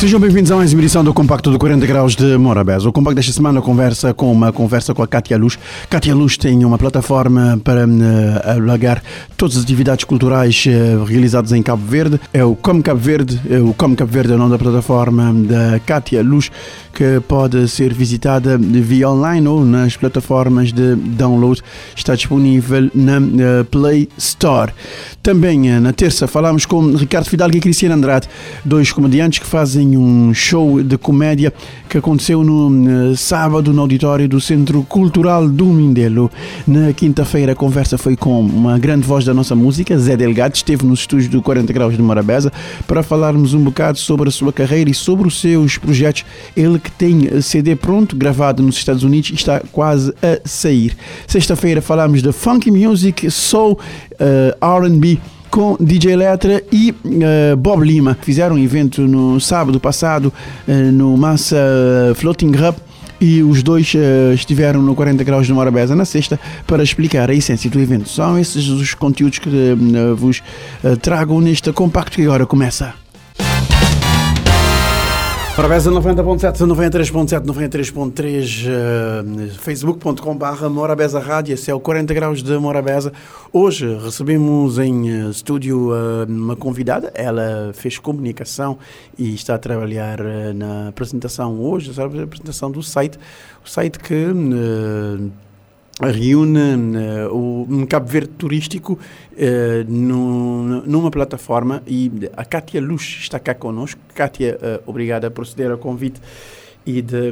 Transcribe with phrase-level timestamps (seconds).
[0.00, 2.88] Sejam bem-vindos a mais uma edição do Compacto do 40 Graus de Morabeza.
[2.88, 5.58] O Compacto desta semana conversa com uma conversa com a Cátia Luz.
[5.90, 9.02] Cátia Luz tem uma plataforma para uh, alagar
[9.36, 12.18] todas as atividades culturais uh, realizadas em Cabo Verde.
[12.32, 13.38] É o Como Cabo Verde.
[13.44, 16.50] Uh, o Como Cabo Verde é o nome da plataforma da Cátia Luz,
[16.94, 21.60] que pode ser visitada via online ou nas plataformas de download.
[21.94, 24.72] Está disponível na uh, Play Store.
[25.22, 28.26] Também na terça falámos com Ricardo Fidalgo e Cristiano Andrade,
[28.64, 31.52] dois comediantes que fazem um show de comédia
[31.88, 36.30] que aconteceu no uh, sábado no auditório do Centro Cultural do Mindelo.
[36.66, 40.84] Na quinta-feira a conversa foi com uma grande voz da nossa música, Zé Delgado, esteve
[40.86, 42.52] nos estúdios do 40 Graus de Morabeza
[42.86, 46.24] para falarmos um bocado sobre a sua carreira e sobre os seus projetos.
[46.56, 50.96] Ele que tem CD pronto, gravado nos Estados Unidos e está quase a sair.
[51.26, 53.78] Sexta-feira falámos de funk music, soul,
[54.12, 55.18] uh, R&B
[55.50, 58.16] com DJ Letra e uh, Bob Lima.
[58.22, 60.32] Fizeram um evento no sábado passado
[60.66, 61.56] uh, no Massa
[62.14, 62.76] Floating Hub
[63.20, 67.34] e os dois uh, estiveram no 40 Graus de Morabeza na sexta para explicar a
[67.34, 68.08] essência do evento.
[68.08, 70.42] São esses os conteúdos que uh, vos
[70.82, 72.94] uh, trago neste compacto que agora começa.
[75.60, 83.12] Morabeza 90.7, 93.7, 93.3, uh, facebook.com.br Morabeza Rádio, esse é o 40 Graus de Morabeza.
[83.52, 88.78] Hoje recebemos em uh, estúdio uh, uma convidada, ela fez comunicação
[89.18, 93.18] e está a trabalhar uh, na apresentação hoje, a apresentação do site,
[93.62, 94.28] o site que
[96.08, 103.18] reúne uh, o, um Cabo Verde turístico uh, no, numa plataforma e a Kátia Luz
[103.20, 104.00] está cá connosco.
[104.14, 106.20] Kátia, uh, obrigada por ceder ao convite
[106.86, 107.30] e de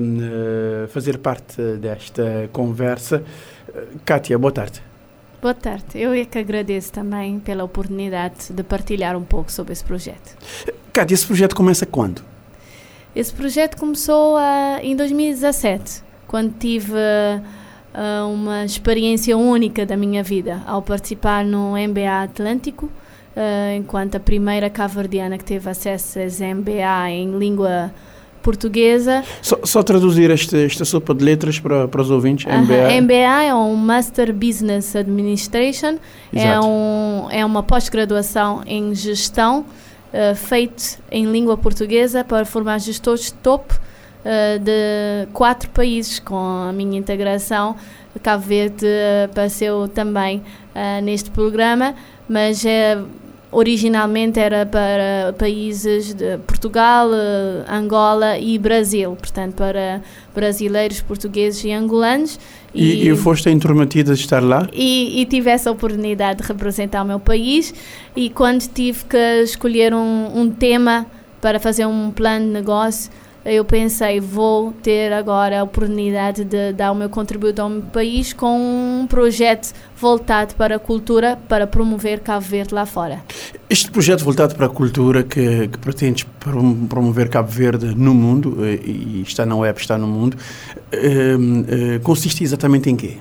[0.91, 3.25] fazer parte desta conversa.
[4.05, 4.83] Kátia, boa tarde.
[5.41, 5.85] Boa tarde.
[5.95, 10.37] Eu é que agradeço também pela oportunidade de partilhar um pouco sobre esse projeto.
[10.93, 12.23] Kátia, esse projeto começa quando?
[13.17, 14.37] Esse projeto começou
[14.83, 16.93] em 2017, quando tive
[17.99, 24.21] uh, uma experiência única da minha vida ao participar no MBA Atlântico, uh, enquanto a
[24.21, 27.93] primeira cabo-verdiana que teve acesso às MBA em língua
[28.43, 29.25] portuguesa.
[29.43, 32.47] Só, só traduzir esta, esta sopa de letras para, para os ouvintes.
[32.47, 32.63] Uh -huh.
[32.63, 33.01] MBA.
[33.03, 35.99] MBA é um Master Business Administration,
[36.33, 39.67] é, um, é uma pós-graduação em gestão
[40.13, 43.75] uh, feito em língua portuguesa para formar gestores top
[44.29, 47.75] uh, de quatro países com a minha integração.
[48.23, 48.87] Cabo Verde
[49.25, 50.43] apareceu também
[50.75, 51.95] uh, neste programa,
[52.29, 53.07] mas uh,
[53.53, 57.09] originalmente era para países de Portugal,
[57.71, 60.03] Angola e Brasil, portanto para
[60.35, 62.41] brasileiros, portugueses e angolanos.
[62.75, 64.69] E, e, e foste interrompida de estar lá?
[64.73, 67.73] E, e, tive essa oportunidade de representar o meu país
[68.15, 71.07] e quando tive que escolher um, um tema
[71.41, 73.11] para fazer um plano de negócio,
[73.45, 78.33] eu pensei, vou ter agora a oportunidade de dar o meu contributo ao meu país
[78.33, 78.59] com
[79.03, 83.23] um projeto voltado para a cultura, para promover Cabo Verde lá fora.
[83.71, 86.27] Este projeto voltado para a cultura que, que pretende
[86.89, 90.37] promover Cabo Verde no mundo, eh, e está na web, está no mundo,
[90.93, 91.37] eh,
[91.69, 93.19] eh, consiste exatamente em quê?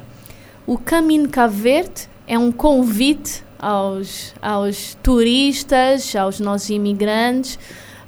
[0.65, 7.57] O Caminho Cabo Verde é um convite aos, aos turistas, aos nossos imigrantes,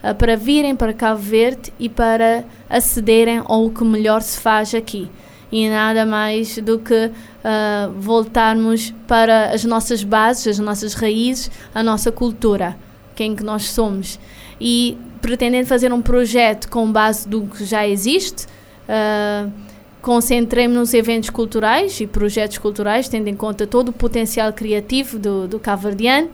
[0.03, 5.09] uh, para virem para Cabo Verde e para acederem ao que melhor se faz aqui.
[5.51, 11.81] E nada mais do que uh, voltarmos para as nossas bases, as nossas raízes, a
[11.81, 12.77] nossa cultura,
[13.15, 14.19] quem que nós somos.
[14.61, 18.45] E pretendendo fazer um projeto com base do que já existe,
[18.87, 19.51] uh,
[20.01, 25.47] concentremos nos eventos culturais e projetos culturais, tendo em conta todo o potencial criativo do,
[25.47, 26.29] do cabo-verdiano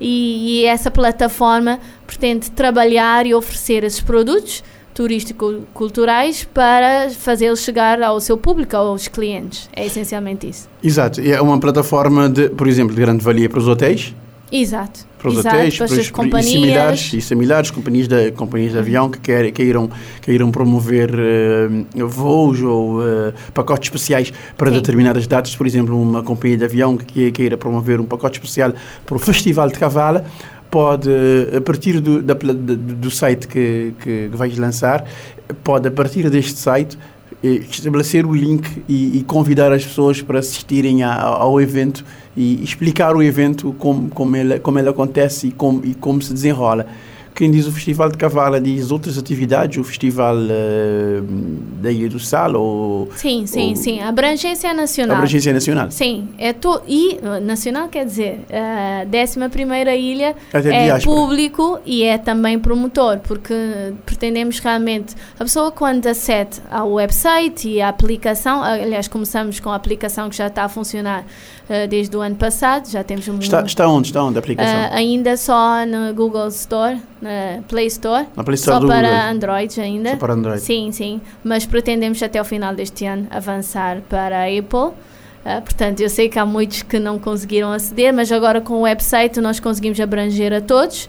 [0.00, 4.62] e, e essa plataforma pretende trabalhar e oferecer esses produtos
[4.94, 9.70] turístico-culturais para fazê-los chegar ao seu público, aos clientes.
[9.72, 10.68] É essencialmente isso.
[10.82, 11.20] Exato.
[11.20, 14.12] É uma plataforma, de, por exemplo, de grande valia para os hotéis?
[14.50, 15.06] Exato.
[15.18, 16.46] Para os hotéis, para, para as companhias.
[16.46, 19.90] E similares, e similares companhias, de, companhias de avião que quer, queiram,
[20.22, 24.76] queiram promover uh, voos ou uh, pacotes especiais para Sim.
[24.76, 25.54] determinadas datas.
[25.54, 28.72] Por exemplo, uma companhia de avião que queira promover um pacote especial
[29.04, 30.24] para o Festival de Cavala
[30.70, 31.10] pode,
[31.56, 35.04] a partir do, da, do site que, que vais lançar,
[35.64, 36.98] pode, a partir deste site,
[37.42, 42.04] estabelecer o link e, e, convidar as pessoas para assistirem a, ao evento
[42.38, 46.32] e explicar o evento como, como, ele, como ele acontece e como, e como se
[46.32, 46.86] desenrola.
[47.38, 51.22] Quem diz o Festival de Cavala diz outras atividades, o Festival uh,
[51.80, 53.08] da Ilha do Sal ou...
[53.14, 54.00] Sim, sim, ou, sim.
[54.00, 55.18] Abrangência nacional.
[55.18, 55.88] Abrangência nacional.
[55.88, 56.30] Sim.
[56.36, 61.16] É to, e nacional quer dizer, a décima primeira ilha Até é diáspora.
[61.16, 63.54] público e é também promotor, porque
[64.04, 65.14] pretendemos realmente...
[65.38, 70.36] A pessoa quando acede ao website e à aplicação, aliás, começamos com a aplicação que
[70.36, 73.38] já está a funcionar uh, desde o ano passado, já temos um...
[73.38, 74.08] Está, está onde?
[74.08, 74.74] Está onde a aplicação?
[74.74, 76.98] Uh, ainda só no Google Store,
[77.28, 78.26] na Play Store.
[78.34, 79.30] Na Play Store só para Google.
[79.30, 80.10] Android ainda.
[80.10, 80.60] Só para Android.
[80.60, 81.20] Sim, sim.
[81.44, 84.96] Mas pretendemos até o final deste ano avançar para a Apple.
[85.44, 88.80] Uh, portanto, eu sei que há muitos que não conseguiram aceder, mas agora com o
[88.80, 91.08] website nós conseguimos abranger a todos.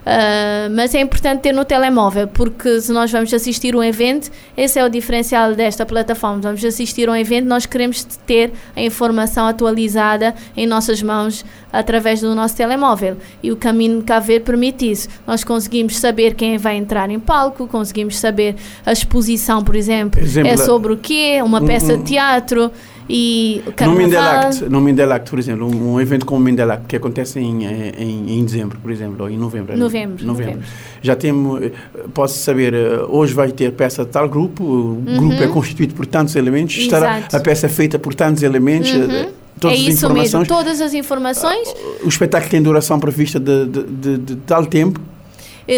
[0.00, 4.78] Uh, mas é importante ter no telemóvel, porque se nós vamos assistir um evento, esse
[4.78, 6.40] é o diferencial desta plataforma.
[6.40, 12.34] Vamos assistir um evento, nós queremos ter a informação atualizada em nossas mãos através do
[12.34, 13.16] nosso telemóvel.
[13.42, 15.08] E o caminho KV permite isso.
[15.26, 20.50] Nós conseguimos saber quem vai entrar em palco, conseguimos saber a exposição, por exemplo, exemplo
[20.50, 22.72] é sobre o quê, uma peça de teatro
[23.08, 27.40] e no Mindelact, no Mindelact, por exemplo, um, um, evento como o Mindelact que acontece
[27.40, 29.76] em, em, em, dezembro, por exemplo, ou em novembro.
[29.76, 30.24] Novembro.
[30.24, 30.52] novembro.
[30.54, 30.68] novembro.
[31.02, 31.72] Já temos, eh,
[32.14, 35.16] posso saber, eh, hoje vai ter peça de tal grupo, o uhum.
[35.16, 37.04] grupo é constituído por tantos elementos, Exato.
[37.04, 38.92] estará a peça feita por tantos elementos.
[38.92, 39.10] Uhum.
[39.10, 41.74] Eh, todas é isso mesmo, todas as informações.
[42.04, 45.00] O espetáculo tem duração prevista de, de, de, de tal tempo?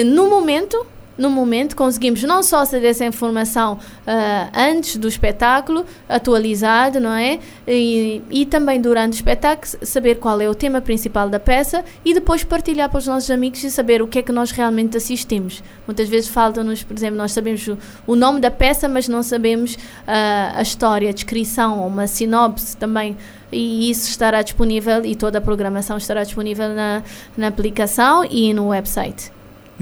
[0.07, 0.87] No momento,
[1.23, 7.39] no momento, conseguimos não só saber essa informação uh, antes do espetáculo, atualizado, não é?
[7.67, 12.13] E, e, também durante o espetáculo, saber qual é o tema principal da peça e
[12.13, 15.63] depois partilhar para os nossos amigos e saber o que é que nós realmente assistimos.
[15.87, 19.75] Muitas vezes falta-nos, por exemplo, nós sabemos o, o, nome da peça, mas não sabemos
[19.75, 23.17] uh, a história, a descrição, uma sinopse também
[23.53, 27.03] e isso estará disponível e toda a programação estará disponível na,
[27.37, 29.31] na aplicação e no website.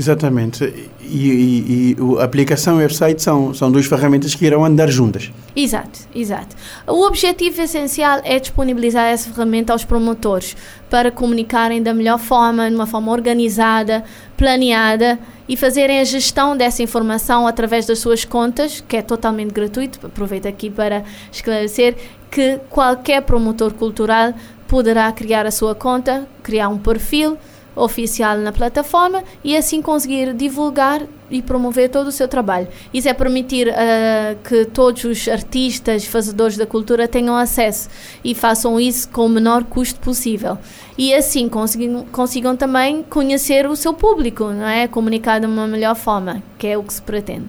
[0.01, 0.65] Exatamente.
[1.03, 4.89] E, e, e, a aplicação e o website são, são duas ferramentas que irão andar
[4.89, 5.31] juntas.
[5.55, 6.57] Exato, exato.
[6.87, 10.57] O objetivo essencial é disponibilizar essa ferramenta aos promotores
[10.89, 14.03] para comunicarem da melhor forma, de uma forma organizada,
[14.39, 20.07] planeada e fazerem a gestão dessa informação através das suas contas, que é totalmente gratuito.
[20.07, 21.95] Aproveito aqui para esclarecer
[22.31, 24.33] que qualquer promotor cultural
[24.67, 27.37] poderá criar a sua conta, criar um perfil
[27.75, 32.67] oficial na plataforma e assim conseguir divulgar e promover todo o seu trabalho.
[32.93, 37.89] Isso é permitir uh, que todos os artistas, fazedores da cultura tenham acesso
[38.25, 40.59] e façam isso com o menor custo possível.
[40.99, 44.89] E assim consigam, consigam também conhecer o seu público, não é?
[44.89, 47.49] Comunicar de uma melhor forma, que é o que se pretende.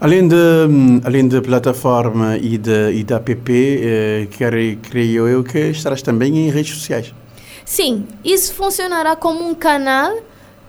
[0.00, 0.36] Além de,
[1.04, 4.26] além da plataforma e, de, e da app, eh,
[4.82, 7.14] creio eu que estarás também em redes sociais.
[7.64, 10.18] Sim, isso funcionará como um canal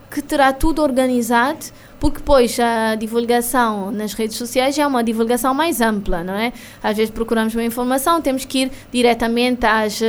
[0.10, 1.66] que terá tudo organizado,
[2.00, 6.54] porque depois a divulgação nas redes sociais é uma divulgação mais ampla, não é?
[6.82, 10.00] Às vezes procuramos uma informação, temos que ir diretamente às,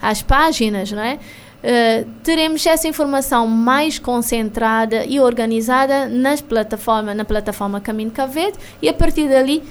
[0.00, 1.18] às páginas, não é?
[1.62, 8.88] Uh, teremos essa informação mais concentrada e organizada nas plataformas, na plataforma Caminho Cavete e
[8.88, 9.62] a partir dali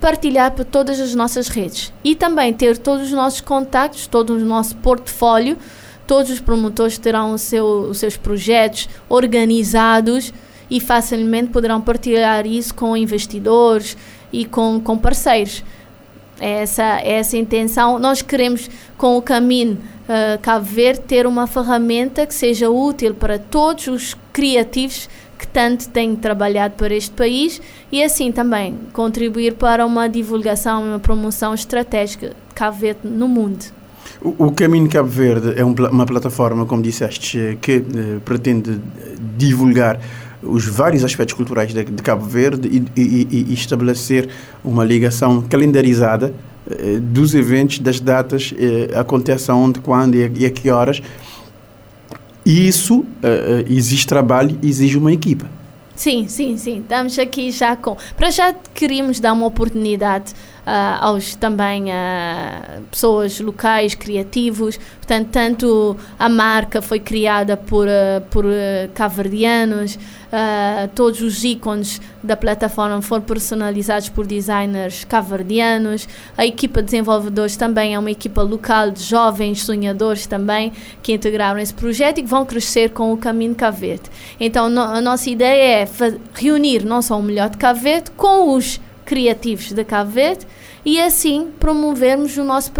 [0.00, 4.38] partilhar para todas as nossas redes e também ter todos os nossos contactos, todo o
[4.38, 5.58] nosso portfólio
[6.10, 10.34] todos os promotores terão seu, os seus projetos organizados
[10.68, 13.96] e facilmente poderão partilhar isso com investidores
[14.32, 15.62] e com, com parceiros.
[16.40, 17.96] É essa, é essa intenção.
[18.00, 18.68] Nós queremos,
[18.98, 24.16] com o caminho uh, Cabo Verde, ter uma ferramenta que seja útil para todos os
[24.32, 25.08] criativos
[25.38, 30.88] que tanto têm trabalhado para este país e assim também contribuir para uma divulgação e
[30.88, 33.79] uma promoção estratégica de Cabo Verde no mundo.
[34.20, 38.80] O, Caminho Cabo Verde é um, uma plataforma, como disseste, que eh, pretende
[39.36, 39.98] divulgar
[40.42, 44.28] os vários aspectos culturais de, Cabo Verde e, e, e, estabelecer
[44.64, 46.34] uma ligação calendarizada
[46.70, 51.02] eh, dos eventos, das datas, eh, acontece onde, quando e a, que horas.
[52.44, 55.46] E isso eh, exige trabalho, exige uma equipa.
[55.94, 56.78] Sim, sim, sim.
[56.78, 57.96] Estamos aqui já com.
[58.16, 60.32] Para já queríamos dar uma oportunidade
[61.00, 64.78] aos também uh, pessoas locais, criativos.
[64.98, 68.44] Portanto, tanto a marca foi criada por, uh, por
[68.94, 69.98] caverdianos,
[70.94, 76.06] todos os ícones da plataforma foram personalizados por designers caverdianos.
[76.38, 80.72] A equipa de desenvolvedores também é uma equipa local de jovens sonhadores também
[81.02, 84.08] que integraram esse projeto e que vão crescer com o Caminho Cavete.
[84.38, 85.88] Então, no, a nossa ideia é
[86.32, 90.46] reunir não só o melhor de Cavete com os criativos de Cabo Verde
[90.84, 92.72] e assim promovermos o nosso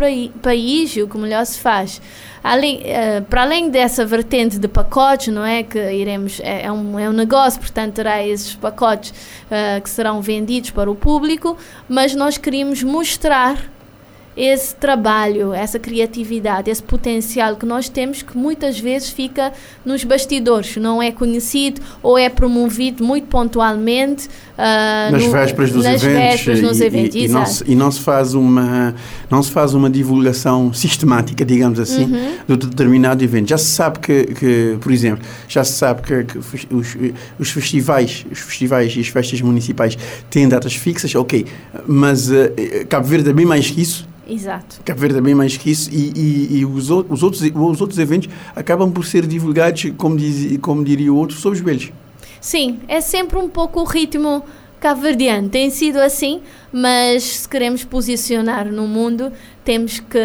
[0.42, 2.00] país e o que melhor se faz.
[2.42, 5.62] Além, uh, para além dessa vertente de pacotes, não é?
[5.62, 10.22] Que iremos, é, é, um, é um negócio, portanto terá esses pacotes uh, que serão
[10.22, 11.56] vendidos para o público,
[11.88, 13.70] mas nós queríamos mostrar
[14.42, 19.52] esse trabalho, essa criatividade, esse potencial que nós temos que muitas vezes fica
[19.84, 25.84] nos bastidores, não é conhecido ou é promovido muito pontualmente uh, nas no, vésperas dos
[25.84, 28.94] nas eventos, vésperas, nos e, eventos e, e, não se, e, não se, faz uma
[29.30, 32.56] não se faz uma divulgação sistemática, digamos assim, uhum.
[32.56, 33.50] de determinado evento.
[33.50, 36.38] Já se sabe que, que por exemplo, já se sabe que, que
[36.74, 36.96] os,
[37.38, 39.98] os festivais, os festivais e as festas municipais
[40.30, 41.44] têm datas fixas, ok,
[41.86, 42.50] mas uh,
[42.88, 44.80] Cabo Verde é bem mais que isso Exato.
[44.84, 47.98] Cabo Verde é bem mais que isso e, e, e os, os, outros, os outros
[47.98, 51.90] eventos acabam por ser divulgados, como, diz, como diria o outro, sob os belos.
[52.40, 54.42] Sim, é sempre um pouco o ritmo
[54.80, 55.48] cabo-verdiano.
[55.48, 56.40] Tem sido assim,
[56.72, 59.30] mas se queremos posicionar no mundo,
[59.64, 60.18] temos que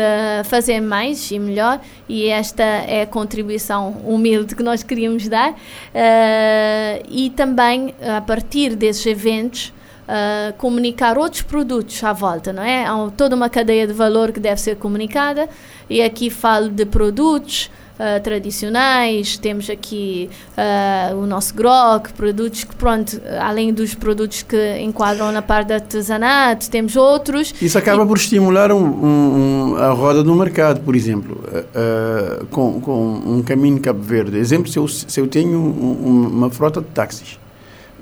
[0.46, 5.52] fazer mais e melhor, e esta é a contribuição humilde que nós queríamos dar.
[5.52, 9.74] Uh, e também, a partir desses eventos,
[10.08, 12.86] uh, comunicar outros produtos à volta, não é?
[12.86, 15.50] Há toda uma cadeia de valor que deve ser comunicada
[15.90, 22.76] e aqui falo de produtos uh, tradicionais, temos aqui uh, o nosso grog, produtos que,
[22.76, 27.54] pronto, além dos produtos que enquadram na parte de artesanato, temos outros.
[27.62, 32.46] Isso acaba e, por estimular um, um, um, a roda do mercado, por exemplo, uh,
[32.48, 34.38] com, com um caminho Cabo Verde.
[34.38, 37.40] Exemplo, se eu, se eu tenho uma frota de táxis,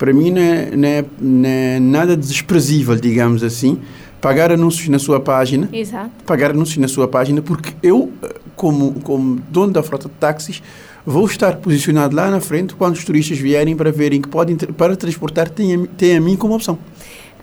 [0.03, 3.79] para mim não é, não, é, não é, nada desprezível, digamos assim,
[4.19, 5.69] pagar anúncios na sua página.
[5.71, 6.11] Exato.
[6.25, 8.11] Pagar anúncios na sua página, porque eu,
[8.53, 10.61] como, como dono da frota de táxis,
[11.05, 14.93] vou estar posicionado lá na frente quando os turistas vierem para verem que podem, para
[14.97, 16.77] transportar, tem, tem a mim como opção.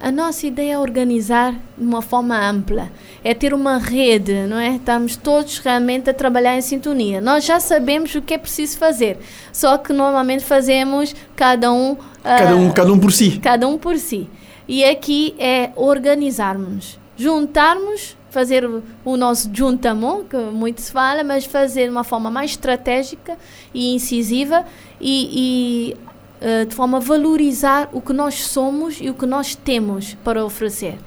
[0.01, 2.91] A nossa ideia é organizar de uma forma ampla,
[3.23, 4.77] é ter uma rede, não é?
[4.77, 7.21] Estamos todos realmente a trabalhar em sintonia.
[7.21, 9.19] Nós já sabemos o que é preciso fazer,
[9.53, 13.39] só que normalmente fazemos cada um, cada um, uh, cada um por si.
[13.41, 14.27] Cada um por si.
[14.67, 18.67] E aqui é organizarmos, juntarmos, fazer
[19.05, 23.37] o nosso juntamon, que muito se fala, mas fazer de uma forma mais estratégica
[23.75, 24.65] e incisiva
[24.99, 26.10] e, e
[26.41, 30.45] uh, de forma a valorizar o que nós somos e o que nós temos para
[30.45, 30.99] oferecer.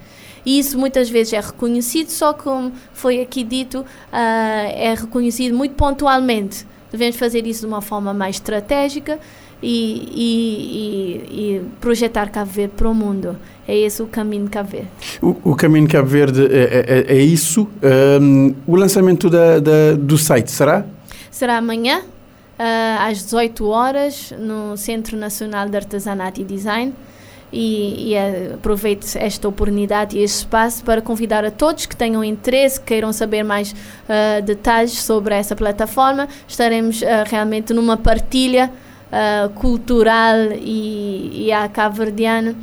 [0.46, 5.76] E isso muitas vezes é reconhecido, só como foi aqui dito, uh, é reconhecido muito
[5.76, 6.66] pontualmente.
[6.92, 9.20] Devemos fazer isso de uma forma mais estratégica
[9.64, 13.38] e, e, e, e projetar Cabo Verde para o mundo.
[13.68, 14.90] É esse o caminho de Cabo Verde.
[15.22, 17.68] O, o caminho de Cabo Verde é, é, é isso.
[18.22, 20.86] Um, o lançamento da, da, do site será?
[21.32, 22.02] Será amanhã,
[23.00, 26.94] às 18 horas no Centro Nacional de Artesanato e Design.
[27.52, 32.24] E, e uh, aproveito esta oportunidade e este espaço para convidar a todos que tenham
[32.24, 36.28] interesse, que queiram saber mais uh, detalhes sobre essa plataforma.
[36.48, 38.72] Estaremos realmente numa partilha
[39.54, 42.56] cultural e, e cabo-verdiana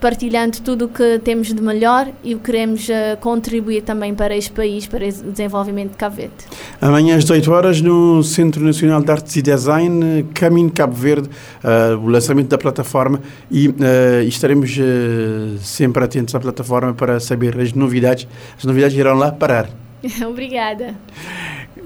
[0.00, 4.36] partilhando tudo o que temos de melhor e o que queremos uh, contribuir também para
[4.36, 6.34] este país, para o desenvolvimento de Cabo Verde.
[6.80, 11.98] Amanhã às 18 horas no Centro Nacional de Artes e Design, Caminho Cabo Verde, uh,
[11.98, 13.74] o lançamento da plataforma e
[14.26, 14.76] estaremos
[15.60, 18.26] sempre atentos à plataforma para saber as novidades.
[18.56, 19.68] As novidades irão lá parar.
[20.26, 20.94] Obrigada.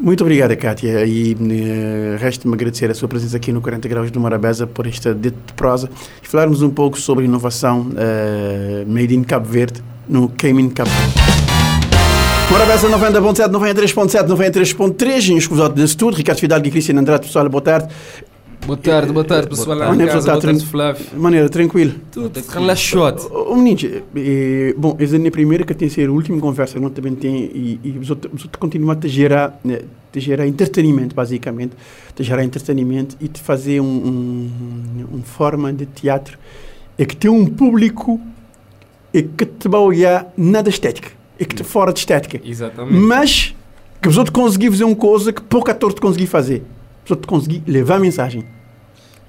[0.00, 1.04] Muito obrigada, Kátia.
[1.04, 5.14] E uh, resta-me agradecer a sua presença aqui no 40 Graus do Morabeza por esta
[5.14, 5.90] dito de prosa
[6.23, 11.40] e falarmos um pouco sobre inovação uh, made in Cabo Verde, no Cayman Cabo Verde.
[12.50, 16.16] Morabeza 90.7, 93.7, 93.3, escusado nesse tudo.
[16.16, 17.88] Ricardo Fidalgo e Cristiano Andrade, pessoal, boa tarde.
[18.67, 21.07] Boa tarde, boa tarde, pessoal lá em casa, boa tarde, Flávio.
[21.17, 21.95] Maneira, tranquilo.
[22.12, 23.26] Tudo relaxote.
[23.26, 24.02] O menino,
[24.76, 27.37] bom, essa é a primeira que tem ser a última conversa que nós também tem
[27.37, 29.81] e, e os outros continuam a gerar, né,
[30.12, 31.73] te gerar entretenimento, basicamente,
[32.14, 36.38] te gerar entretenimento e te fazer um, um, um forma de teatro
[36.99, 38.21] é que tem um público
[39.12, 42.40] é que te vai olhar nada estética, é que te fora de estética.
[42.45, 42.95] Exatamente.
[42.95, 43.55] Mas
[44.00, 46.62] que os outros conseguiram fazer uma coisa que pouco ator te conseguir fazer
[47.04, 48.45] só te conseguir levar a mensagem.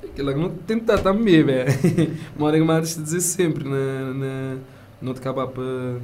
[0.04, 1.72] Aquilo não tentar também, velho.
[2.38, 4.58] Uma hora que mais te dizer sempre, na, na,
[5.02, 5.98] não te acabar para.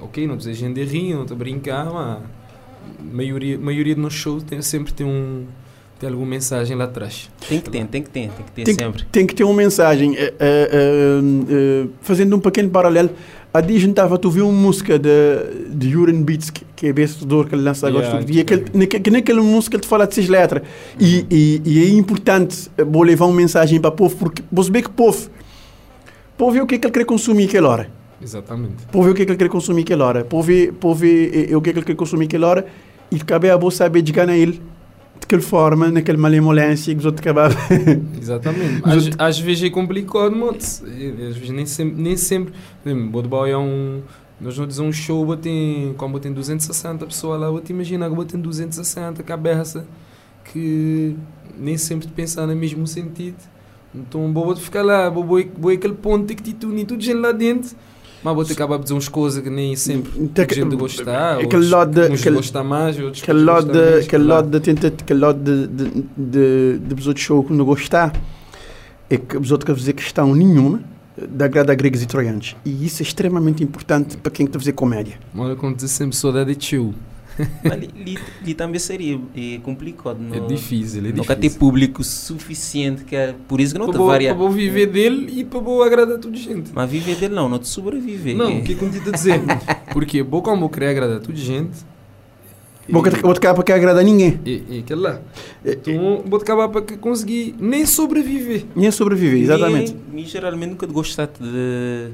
[0.00, 2.22] Ok, não dizer gente rir, não te brincar, mas.
[3.00, 5.46] Maioria, maioria dos shows tem, sempre tem um
[5.98, 7.30] tem alguma mensagem lá atrás.
[7.48, 9.04] Tem que ter, tem que ter, tem que ter tem, sempre.
[9.10, 10.14] Tem que ter uma mensagem.
[10.16, 13.10] É, é, é, fazendo um pequeno paralelo,
[13.54, 17.46] a Disney estava a ouvir uma música de, de Uran Beats, que, que é vencedor
[17.46, 18.04] que ele lança agora.
[18.04, 20.64] Yeah, e aquele, naquele, naquela música ele fala de seis letras.
[20.98, 24.82] E, e, e, é importante vou levar uma mensagem para o povo, porque você vê
[24.82, 27.90] que o povo, o povo é o que, é que ele quer consumir aquela hora.
[28.20, 28.86] Exatamente.
[28.90, 30.24] Para ver o que é que ele quer consumir aquela hora.
[30.24, 32.66] Para ver, para ver eh, o que é que ele quer consumir aquela hora.
[33.08, 34.60] E cabe a você saber de ganhar ele.
[35.20, 37.56] De que forma, naquela malemolência que os outros acabavam.
[38.20, 38.82] Exatamente.
[38.84, 40.34] Às, às vezes é complicado.
[40.34, 42.02] É, Às vezes nem sempre.
[42.02, 42.54] Nem sempre
[43.10, 44.02] Bodebal é um.
[44.40, 48.38] Nós não dizemos um show, botem, como botem 260 pessoas lá, te imagina que botem
[48.38, 49.86] 260 cabeça,
[50.52, 51.16] que
[51.56, 53.36] nem sempre pensar no mesmo sentido.
[53.94, 57.76] Então, vou ficar lá, vou vou aquele ponto que te une tudo gente lá dentro.
[58.24, 60.76] Mas vou ter que acabar de dizer umas coisas que nem sempre Então, a gente
[60.76, 61.32] gostar.
[61.34, 64.86] aquele outros- lado de- uns gostam mais, outros aquele lado de, aquele lado de tenta
[64.88, 68.12] aquele lado de de de, de, de outros show que não gostar
[69.10, 70.80] é que os outros quer fazer questão nenhuma
[71.28, 74.60] da agrada a gregos e troianos e isso é extremamente importante para quem está a
[74.60, 76.94] fazer comédia Olha, quando diz sempre saudade de tio.
[77.64, 77.80] Mas
[78.54, 80.18] também seria é complicado.
[80.32, 81.58] É não- difícil, é Nunca ter difícil.
[81.60, 84.34] público suficiente, que é por isso que não Para te varia.
[84.34, 86.70] para viver dele e para vou agradar a toda gente.
[86.74, 88.36] Mas viver dele não, não te sobreviver.
[88.36, 89.40] Não, o que é que eu te a dizer?
[89.92, 91.76] Porque vou como vou querer agradar a toda gente.
[92.88, 95.20] vou vou acabar para que agrada a ninguém E, e aquele lá.
[95.64, 98.64] É, Então vou acabar para que conseguir nem sobreviver.
[98.76, 102.10] nem sobreviver exatamente E, e geralmente nunca gostar de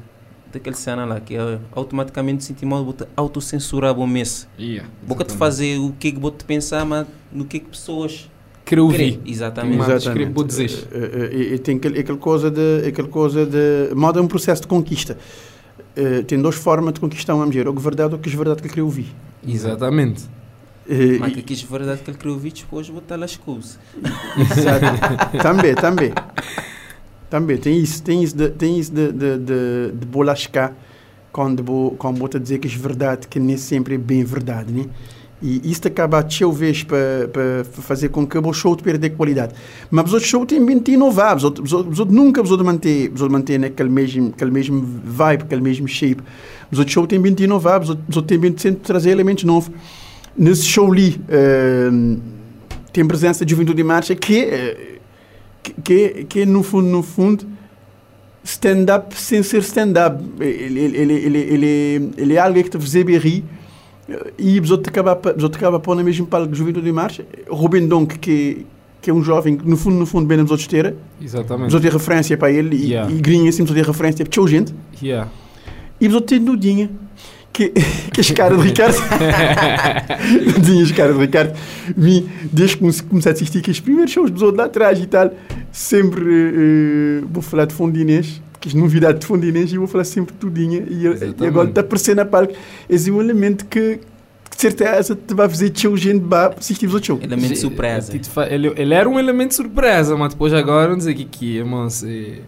[0.52, 4.47] daquele cena lá, que é automaticamente sentir mal, vou te autocensurar o mês.
[4.59, 7.61] Yeah, Vou te fazer o que é que vou te pensar, mas no que é
[7.61, 8.28] que pessoas
[8.64, 9.21] Querer ouvir.
[9.26, 9.83] Exatamente.
[9.83, 10.71] Exatamente vou dizer.
[10.92, 14.28] Eh, eh, e- e tem aquele, aquele coisa de aquele coisa de modo é um
[14.28, 15.16] processo de conquista
[15.97, 18.59] Eh, tem duas formas de conquistar uma mulher ou que verdade ou que é verdade
[18.59, 19.09] que ele queria ouvir
[19.47, 20.23] Exatamente.
[20.88, 23.76] Eh, Mas que quis verdade que ele queria ouvir, depois vou estar as coisas.
[24.38, 25.38] Exato.
[25.42, 26.12] também, também.
[27.31, 30.75] Também, tem isso, tem isso de, tem isso de, de, de, de bolascar
[31.31, 34.73] quando vou, quando vou te dizer que é verdade, que nem sempre é bem verdade,
[34.73, 34.87] né?
[35.43, 39.55] E isso acaba a vez para fazer com que o show te perder qualidade.
[39.91, 42.63] Mas outros shows têm bem de inovar, os outros, os outros, os outros nunca outros
[42.63, 46.23] manter, outros manter naquele mesmo, aquele mesmo vibe, aquele mesmo shape.
[46.71, 49.11] Outros shows têm bem de inovar, os outros, os outros têm bem de sempre trazer
[49.11, 49.73] elementos novos.
[50.37, 51.91] Nesse show ali, eh,
[52.93, 55.00] tem presença de juventude em marcha que é
[55.85, 57.47] que, que, no fundo, no fundo,
[58.45, 60.23] stand-up sem ser stand-up.
[60.40, 63.45] Ele, ele, ele, ele, ele, ele é algo que te faz rir
[64.09, 66.93] eh, e os outros acabam os outros acabam pôr no mesmo palco de juventude em
[66.93, 67.25] marcha.
[67.49, 68.67] Rubem Donk, que,
[69.00, 71.75] que é um jovem que, no fundo, no fundo, bem nos outros ter, os Exatamente.
[71.75, 73.13] outros têm referência para ele e, Yeah.
[73.13, 74.75] e grinha assim, os outros referência para gente.
[75.02, 75.30] Yeah.
[76.00, 76.91] E os outros têm Nudinha.
[77.52, 77.71] Que,
[78.13, 78.97] que as caras de Ricardo.
[80.56, 81.58] Nudinha, as caras de Ricardo.
[81.97, 85.06] Vi, desde que comecei a assistir que os primeiros shows dos outros lá atrás e
[85.06, 85.32] tal,
[85.73, 90.32] sempre eh, vou falar de Fondinês, que as novidades de Fondinês, e vou falar sempre
[90.32, 90.84] de Tudinha.
[90.89, 91.04] E,
[91.43, 92.52] e agora está aparecendo na palco.
[92.89, 93.99] Esse é um elemento que,
[94.49, 97.23] que de certeza te vai fazer show gente para assistir outros shows.
[97.23, 98.13] Elemento surpresa.
[98.49, 101.65] Ele, ele era um elemento surpresa, mas depois agora não dizer o que que é,
[101.65, 102.06] moço.
[102.06, 102.39] é,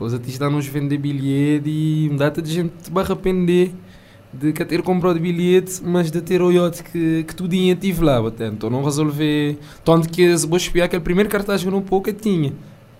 [0.00, 3.74] Coisa te está nos vender bilhete e um data de gente vai arrepender
[4.32, 8.20] de que ter comprado bilhete, mas de ter o iote que, que tudinho tive lá,
[8.52, 9.58] então não resolver.
[9.84, 12.52] Tanto que se vou espiar aquele primeiro cartaz que não pouco tinha.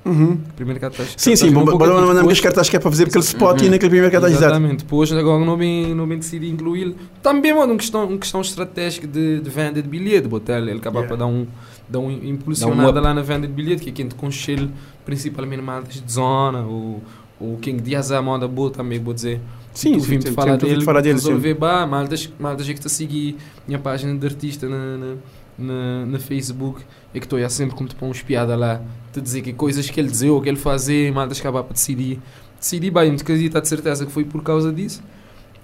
[0.02, 0.38] Uhum.
[0.56, 1.12] Primeiro cartaz.
[1.16, 2.90] Sim, sim, cartaz que eu não bora pouco, mandar depois- aqueles cartazes que é para
[2.90, 3.66] fazer aquele spot Uhum.
[3.66, 4.32] e naquele primeiro cartaz.
[4.32, 4.78] Exatamente.
[4.78, 6.94] Depois agora não bem, não bem decidi incluí-lo.
[7.22, 10.26] Também mano, uma questão, uma questão estratégica de, de venda de bilhete.
[10.26, 11.06] Botar ele acaba Yeah.
[11.06, 11.46] para dar um,
[11.88, 13.00] dar um impulsionada up.
[13.00, 14.70] lá na venda de bilhete, que é quem te conchele,
[15.04, 17.02] principalmente maltas de zona, ou,
[17.38, 19.38] ou quem dias a moda boa também, vou dizer.
[19.72, 22.78] Sim, tu sim, sempre- falar sempre dele, falar dele, resolver, bah, maltas, maltas é que
[22.78, 25.16] está a seguir minha página de artista na, na,
[25.56, 26.82] na, na Facebook,
[27.14, 30.00] é que estou sempre como te pôr uns piada lá, te dizer que coisas que
[30.00, 32.18] ele dizia ou que ele fazia, maltas acabar para decidir.
[32.58, 35.02] Decidi bem, de acreditar de certeza que foi por causa disso.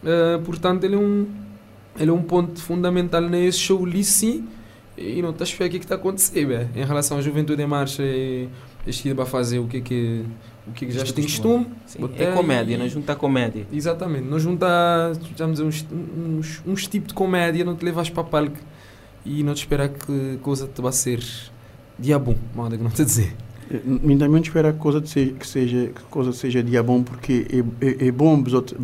[0.03, 1.27] Uh, portanto, ele é um,
[1.99, 4.47] ele é um ponto fundamental nesse show ali, sim.
[4.97, 6.69] E não estás a ver o que é está a acontecer, bé.
[6.75, 8.03] em relação à juventude em marcha.
[8.03, 8.49] E,
[8.87, 10.25] este vai fazer o que é que,
[10.68, 11.66] o que, é que já tem costume.
[11.98, 13.66] Botar é comédia, e- não junta comédia.
[13.72, 15.87] Exatamente, não juntar, vamos dizer, uns,
[16.38, 18.57] uns, uns tipos de comédia, não te levas para palco
[19.24, 21.22] e não te esperar que coisa te vá ser
[21.98, 23.35] dia bom, moda que não te dizer.
[23.85, 27.46] Mim também espera que coisa seja, que seja que coisa seja dia bom porque
[27.81, 28.79] é, é, é bom outros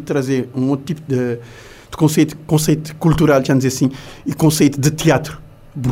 [0.00, 3.90] trazer um outro tipo de, de conceito conceito cultural já dizer assim
[4.26, 5.40] e conceito de teatro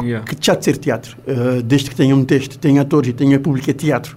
[0.02, 0.26] Yeah.
[0.26, 3.70] que teatro ser teatro eh, desde que tenha um texto tenha atores e tenha público
[3.70, 4.14] é teatro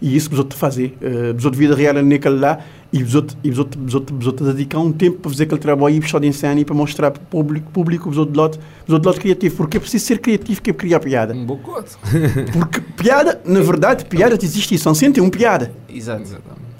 [0.00, 2.60] e isso que vos outros fazer uh, vos outros vida real naquele lá
[2.92, 6.32] e outros e vos outros dedicar um tempo para fazer aquele trabalho e puxar de
[6.32, 9.56] cena e para mostrar para o público público vos outros lote vos outros lote criativo
[9.56, 11.90] porque é preciso ser criativo que é criar piada Um bocote.
[12.52, 14.78] porque piada, na verdade, piada existe.
[14.78, 15.72] São 101 piada.
[15.88, 16.24] Exato.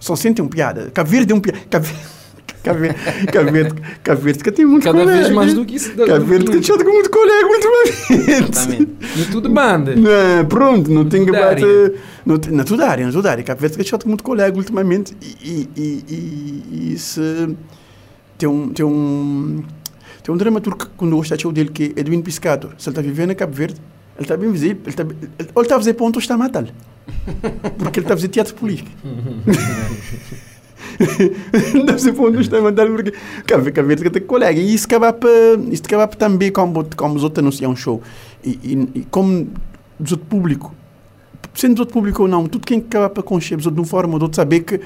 [0.01, 0.91] São 101 piada.
[0.93, 1.59] Cabo Verde é um piada.
[2.65, 2.81] Cabo...
[2.81, 2.97] Verde,
[3.31, 5.21] Cabo Verde, Cabo Verde que tem muito Cada colega.
[5.21, 5.95] vez mais do que isso.
[5.95, 8.31] Cabo Verde que tem muito colega ultimamente.
[8.33, 8.97] Exatamente.
[9.17, 9.95] E tudo banda.
[9.95, 12.01] Não, pronto, não tem que bater.
[12.25, 13.45] não Na toda área, na toda área.
[13.45, 17.21] Cabo Verde que tem muito colega ultimamente e, e, e, isso
[18.39, 19.63] tem um, tem um,
[20.23, 22.71] tem um dramaturgo que quando eu gostei dele que é Edwin Piscator.
[22.79, 23.77] Se ele está vivendo em Cabo Verde,
[24.17, 26.33] ele está bem visível, ele está, ele, ou ele está a fazer ponto ou está
[26.33, 26.69] a matá-lo.
[27.79, 28.89] Porque ele está a fazer teatro político.
[31.01, 33.13] Ele está a fazer ponto ou está a matá-lo porque
[33.47, 34.61] Cabo Verde que tem colega.
[34.61, 35.31] E isso acaba para,
[35.71, 38.03] isso acaba para também como, como os outros anunciam um show.
[38.45, 39.49] E, e, e como
[39.99, 40.75] os outros público,
[41.55, 43.87] sendo os outros público ou não, tudo quem acaba para conhecer os outros de uma
[43.87, 44.81] forma ou de outra, saber que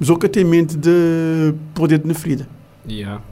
[0.00, 2.48] os outros têm mente de poder na ferida.
[2.88, 3.22] Yeah.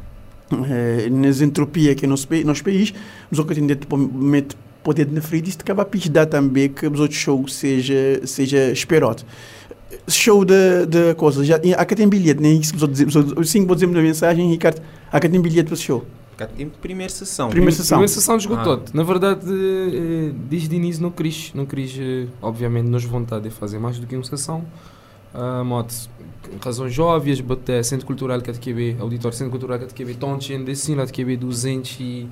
[0.52, 2.92] Eh, nas entropia que é nosso, nosso país,
[3.30, 3.78] os outros têm de
[4.12, 8.72] mente poder na ferida, isso acaba a dar também que os outros shows seja, seja
[8.72, 9.22] esperado.
[10.08, 12.74] Show da, da coisa, já, há que tem bilhete, nem isso
[13.44, 16.04] sim, vou dizer na mensagem, Ricardo, há que tem bilhete para esse show.
[16.56, 17.50] Tem primeira sessão.
[17.50, 17.98] Primeira sessão.
[17.98, 18.90] Primeira sessão esgotou Ah.
[18.94, 23.50] Na verdade, eh, desde o início não quis, não quis eh, obviamente, nos vontade de
[23.50, 24.64] fazer mais do que uma sessão.
[25.32, 26.08] Uh, mote,
[26.60, 31.96] razões óbvias, até Centro Cultural KTQB, Auditório Centro Cultural KTQB, Tonchen, assim, lá KTQB 200
[32.00, 32.28] e...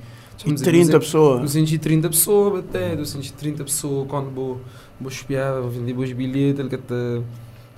[0.46, 1.40] E 30 pessoas.
[1.40, 4.60] 230 pessoas, até 230 pessoas, quando vou,
[5.00, 7.22] vou espiar, vou vender os bilhetes, ele que te-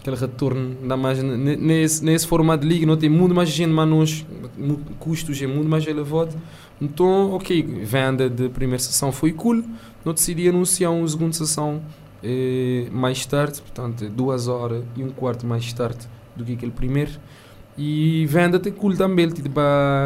[0.00, 3.48] aquele retorno, ainda mais ne- ne- nesse, nesse formato de liga, não tem muito mais
[3.50, 4.24] gente, mas
[4.98, 6.34] custos é muito mais elevado.
[6.80, 9.62] Então, ok, venda de primeira sessão foi cool,
[10.04, 11.82] não decidi anunciar uma segunda sessão
[12.22, 17.10] eh, mais tarde, portanto, duas horas e um quarto mais tarde do que aquele primeiro.
[17.76, 19.60] E venda até cool também, tipo,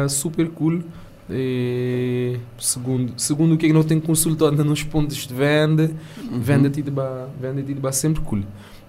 [0.09, 0.81] super cool.
[1.29, 5.89] Eh, segundo, segundo o que é que não tenho consultado nos pontos de venda,
[6.31, 6.91] venda tipo,
[7.39, 8.43] venda tipo sempre cool.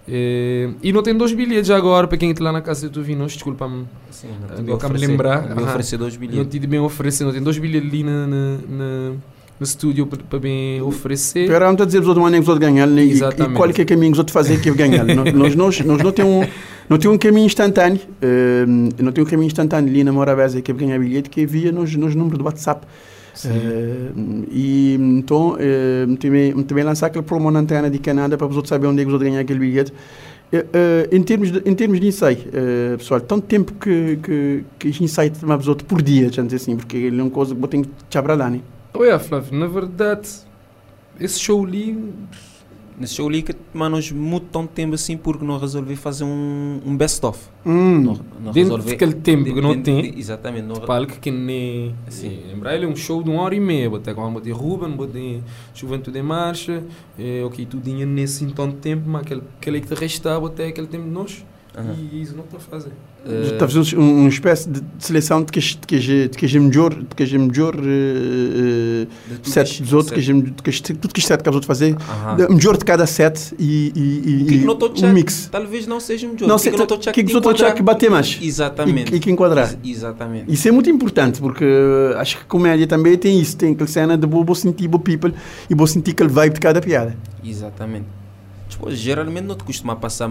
[0.09, 3.33] Eh, e não tem dois bilhetes agora, para quem está lá na casa do Vinos,
[3.33, 4.29] desculpa-me, Sim,
[4.65, 5.43] não te oferecer- lembrar.
[5.49, 5.69] não te Aham.
[5.69, 6.49] oferecer dois não bilhetes.
[6.51, 9.13] tive bem oferecer, não tem dois bilhetes ali na, na, na-
[9.59, 11.49] no estúdio para, para bem oferecer.
[11.49, 13.03] Pero não está a dizer os outros maneira que os outros ganhar, né?
[13.03, 13.57] e, e Exatamente.
[13.57, 15.03] qual é que é o caminho que os outros fazem que ganhar.
[15.17, 16.51] nós, nós, nós, não temos um,
[16.91, 20.71] não temos um caminho instantâneo, eh, não temos um caminho instantâneo ali na Morabeza que
[20.71, 22.87] é ganhar bilhete, que é via nos, nos números do WhatsApp.
[23.45, 24.13] Eh,
[24.51, 28.71] e então, eh, também, também lançar aquele promo na antena de Canadá para os outros
[28.71, 29.93] saberem onde é que os outros ganham aquele bilhete.
[30.53, 34.89] Eh, em, termos de, em termos de ensaio, eh, pessoal, tanto tempo que, que, que
[34.89, 37.85] esse ensaio tomamos outro por dia, assim, porque ele é uma coisa que eu tenho
[37.85, 38.61] que te lá, né?
[38.95, 40.29] Olha, Flávio, na verdade,
[41.21, 41.99] esse show ali,
[42.99, 46.97] Nesse show ali que manos muito tanto tempo assim porque não resolvi fazer um, um
[46.97, 47.39] best-of.
[47.65, 48.01] Hum.
[48.01, 50.67] Não, não dentro daquele tempo que não tem, de- exatamente.
[50.67, 51.95] Não, palco que nem.
[52.09, 52.41] Sim.
[52.49, 53.91] Lembrar ele é um show de uma hora e meia.
[53.91, 55.43] Botei com botei Ruben, botei
[55.75, 56.83] Juventude em Marcha,
[57.19, 61.05] eh, ok, tudinho nesse tanto tempo, mas aquele, aquele que te restava, botei aquele tempo
[61.05, 61.45] de nós.
[61.99, 62.93] E isso não está a fazer.
[63.29, 66.95] Eh, Está a fazer um- uma espécie de seleção de que que que é melhor,
[66.95, 70.21] de que é melhor eh, eh, sete dos outros, que
[70.63, 71.97] que tudo que sete que os outros fazer,
[72.49, 73.93] melhor de cada sete e,
[74.43, 75.49] O que é que um mix.
[75.51, 76.47] Talvez não seja melhor.
[76.49, 79.15] Não que é que que é que os te outros acham que bater mais Exatamente.
[79.15, 79.65] e, que enquadrar.
[79.85, 80.53] Ex- Exatamente.
[80.53, 84.17] Isso é muito importante, porque eh, acho que comédia também tem isso, tem aquela cena
[84.17, 85.35] de vou sentir o people
[85.69, 87.17] e vou sentir aquele vibe de cada piada.
[87.45, 88.07] Exatamente.
[88.71, 90.31] Depois, geralmente não te costuma passar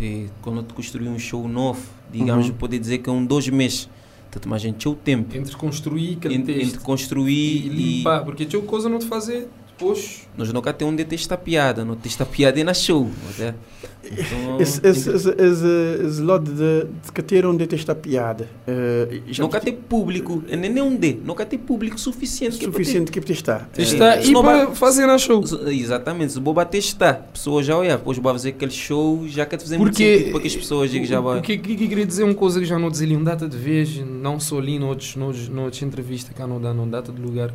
[0.00, 1.80] eh, quando te construir um show novo,
[2.12, 2.54] digamos, Uhum.
[2.54, 3.88] poder dizer que é um dois meses.
[4.28, 8.24] Então, mas a gente tinha o tempo Entre construir entre, entre construir e e, limpar,
[8.24, 9.48] porque tinha coisa não te fazer
[9.80, 10.28] depois.
[10.36, 13.10] nós nunca temos onde testar piada, não testar piada é na show.
[13.34, 13.54] até.
[14.02, 18.48] Então, Esse, esse, esse, esse, esse lado de, de que ter onde testar piada.
[18.66, 22.56] eh, já nunca tem público, é nem um D, nunca tem público suficiente.
[22.56, 23.68] é suficiente que testar.
[23.76, 25.42] Está É, e para fazer na show.
[25.66, 29.60] Exatamente, se vou bater está, pessoas já olhar, depois vai fazer aquele show, já quer
[29.60, 31.38] fazer muito Porque sentido para que as pessoas digam já vai.
[31.38, 33.48] o que, que, que queria dizer uma coisa que já não dizia ali, um data
[33.48, 37.20] de vez, não só ali, noutros, noutros, noutras entrevistas, cá não dá, não data de
[37.20, 37.52] lugar.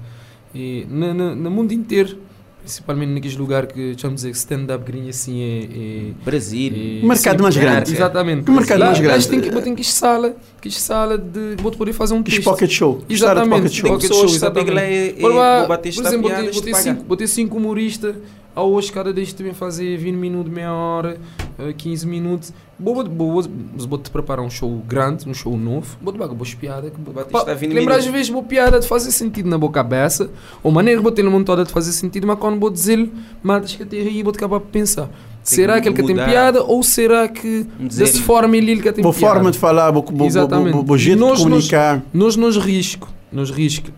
[0.56, 2.18] E na, na, no mundo inteiro,
[2.62, 5.64] principalmente naqueles lugares que, chamamos de dizer, stand-up green assim é...
[5.64, 6.72] é Brasil.
[6.74, 7.94] é- O mercado sim, mais é, grande.
[7.94, 8.50] Exatamente.
[8.50, 9.28] O mercado Lá- mais grande.
[9.28, 11.58] Tem que, tem que ir sala, que sala de...
[11.62, 12.46] Vou poder fazer um Que texto.
[12.46, 13.02] pocket show.
[13.10, 13.90] Exatamente, pocket show.
[13.92, 16.22] Pocket show, que que lá é, é, Por vou bater exemplo,
[16.54, 16.84] botei, paga.
[16.84, 18.16] cinco, botei cinco humoristas,
[18.56, 21.18] a hoje cada vez também fazer 20 minutos, meia hora,
[21.60, 22.54] eh, 15 minutos.
[22.80, 23.44] Vou, vou, vou,
[23.88, 26.92] vou te preparar um show grande, um show novo, vou te bagar boas piadas.
[26.92, 29.72] que- Bater pa- esta 20 Lembrar às vezes boa piada de fazer sentido na boa
[29.72, 30.30] cabeça,
[30.64, 33.10] ou maneira que vou ter no mundo toda de fazer sentido, mas quando vou dizer,
[33.44, 35.10] matas que até aí vou te acabar a pensar.
[35.44, 39.04] será que ele que tem piada ou será que dizer- dessa forma ele que tem
[39.04, 39.36] Boa piada?
[39.36, 40.72] forma de falar, boa, boa, boa, Exatamente.
[40.72, 42.04] boa, boa jeito de Nós- nós- comunicar.
[42.14, 43.90] Nós nos risco, nos risco,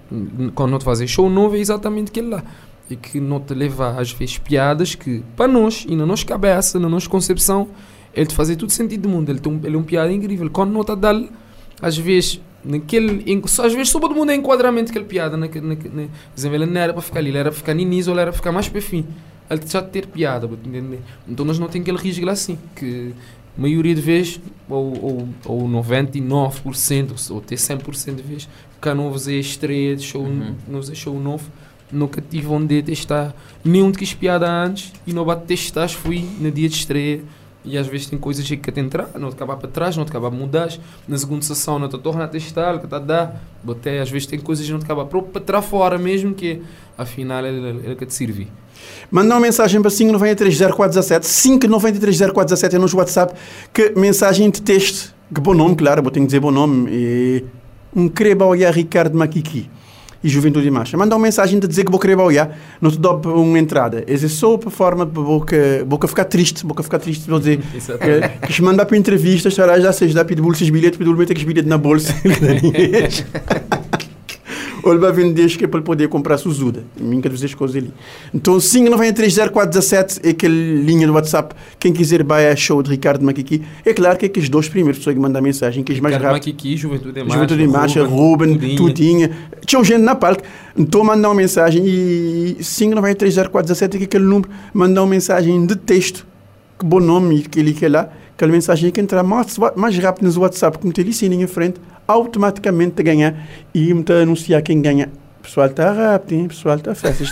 [0.54, 2.44] quando não te fazer show novo é exatamente aquele lá.
[2.90, 6.80] E que não te leva às vezes piadas que, para nós, e na nossa cabeça,
[6.80, 7.68] na nossa concepção,
[8.14, 9.30] ele te fazer tudo sentido do mundo.
[9.30, 10.50] Ele, tem ele é um piada incrível.
[10.50, 11.22] Quando não está a dar,
[11.82, 16.58] às vezes, naquele, às vezes todo mundo é enquadramento daquele piada, naquele, naquele, na, exemplo,
[16.58, 18.52] ele não era para ficar ali, ele era para ficar ou ele era para ficar
[18.52, 19.06] mais para fim.
[19.50, 21.00] Ele já ter piada, entender?
[21.28, 23.14] Então nós não temos aquele risco lá assim, que
[23.58, 28.50] a maioria de vezes, ou, ou, ou 99%, ou até 100% de vezes,
[28.82, 30.56] cá não fazer estreia de show, Uhum.
[30.68, 31.50] não fazer show novo,
[31.92, 33.34] nunca tive onde testar.
[33.64, 37.22] Nenhum de que piada antes, e não bate testar, fui no dia de estreia,
[37.68, 40.10] e às vezes tem coisas que quer entrar, não te acabar para trás, não te
[40.10, 40.70] acabar a mudar,
[41.08, 44.40] na segunda sessão não te torna a testar, que a dar, até às vezes tem
[44.40, 46.62] coisas que não te acaba para trás fora mesmo, que
[46.98, 48.48] afinal ele, ele que te servir.
[49.12, 53.34] Manda uma mensagem para 5930417, 5930417 é nos WhatsApp,
[53.74, 57.44] que mensagem de texto, que bom nome, claro, vou ter que dizer bom nome, e
[57.94, 59.70] um querer olhar Ricardo Maquiqui
[60.24, 60.98] e Juventude e Marcha.
[60.98, 64.04] Manda uma mensagem de dizer que vou querer olhar, não te dou uma entrada.
[64.08, 67.60] Essa é só para forma de boca, boca ficar triste, boca ficar triste, vou dizer,
[67.62, 71.38] que, que se manda para entrevistas, estará já seja, dá para bolsas bilhetes, para meter
[71.38, 72.14] os bilhetes na bolsa.
[74.92, 76.84] Ele vai vender que é para poder comprar Suzuda.
[76.98, 77.94] Dizer as coisas ali.
[78.34, 81.56] Então 5930417 é aquele linha do WhatsApp.
[81.80, 83.64] Quem quiser vai a show de Ricardo Maquiqui.
[83.86, 86.16] É claro que é que as duas primeiras pessoas que mandam mensagem, que as mais
[86.16, 86.48] Ricardo rápido.
[86.48, 88.78] Maquiqui, Juventude Marcha, Juventude Marcha, Ruben, Tudinha.
[88.78, 89.38] Tudinha.
[89.66, 90.42] Tinha gente na palco.
[90.78, 94.50] Então mandar uma mensagem e 5930417 é aquele número.
[94.74, 96.26] Mandar uma mensagem de texto.
[96.80, 98.10] Que bom nome que ele quer lá.
[98.36, 102.96] Aquela mensagem que entrar mais, mais rápido no WhatsApp, como tem ali em frente, automaticamente
[102.96, 103.36] te ganhar
[103.74, 105.10] e me anunciar quem ganha.
[105.48, 106.48] Pessoal está rápido, hein?
[106.50, 107.26] Pessoal está fácil.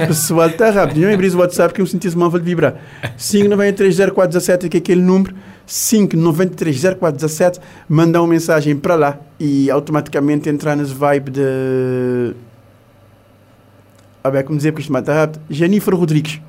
[0.00, 1.02] É pessoal está rápido.
[1.02, 2.74] Eu abri o WhatsApp que eu senti esse móvel vibrar.
[3.16, 5.32] 5930417, que é aquele número.
[5.68, 7.60] 5930417.
[7.88, 12.34] Mandar uma mensagem para lá e automaticamente entrar nas vibe de.
[14.24, 15.40] Ah, bem, como dizer, porque isto mata rápido.
[15.48, 16.40] Jennifer Rodrigues.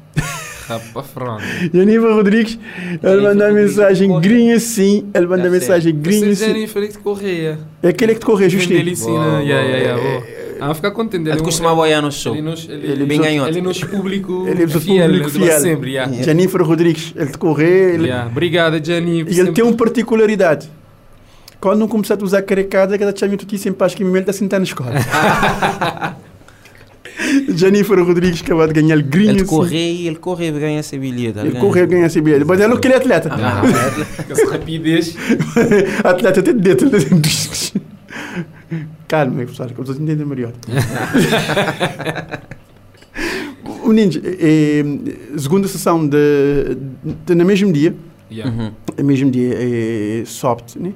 [0.67, 1.41] Rapa Franco.
[1.73, 2.58] Jennifer Rodrigues,
[3.02, 5.06] ele manda a mensagem grinha sim.
[5.13, 5.60] Ele manda a Já sei.
[5.60, 6.45] mensagem grinha sim.
[6.45, 7.60] Jennifer de Correia.
[7.82, 8.89] É aquele que te corre, Ele justinho.
[8.89, 9.12] ensina.
[9.12, 10.26] Boa, Yeah, yeah, yeah.
[10.62, 11.23] Ah, vai ficar contente.
[11.28, 12.34] Ele é um- costuma boiar no show.
[12.34, 13.49] Ele nos, ele, Ele Bem ganhoto.
[13.49, 15.60] ele nos público Ele é fiel, público ele vai fiel.
[15.60, 16.23] sempre, yeah.
[16.23, 18.30] Jennifer Rodrigues, ele te corre, ele, Yeah.
[18.30, 19.26] Obrigada, Jenny.
[19.30, 20.69] e ele tem uma particularidade.
[21.60, 24.60] Quando não começar a usar carecada, cada chama tu sempre acho que ele está sentado
[24.62, 24.91] na escola.
[27.56, 31.39] Jennifer Rodrigues acabou de ganhar grinha Ele corre e ele corre e ganha esse bilhete.
[31.39, 32.45] Ele corre, ganha esse bilhete.
[32.45, 33.30] Mas ele é que ele é atleta.
[33.32, 33.62] Ah,
[34.26, 35.15] Com essa rapidez.
[36.04, 36.89] atleta tem dedo.
[39.08, 40.54] Calma, pessoal, que eu estou entendendo melhor.
[43.84, 46.78] O Ninja, é, é, segunda sessão de,
[47.26, 47.93] de, no mesmo dia,
[48.32, 48.52] Yeah.
[48.52, 48.71] Uhum.
[48.97, 50.93] no mesmo dia é soft, né?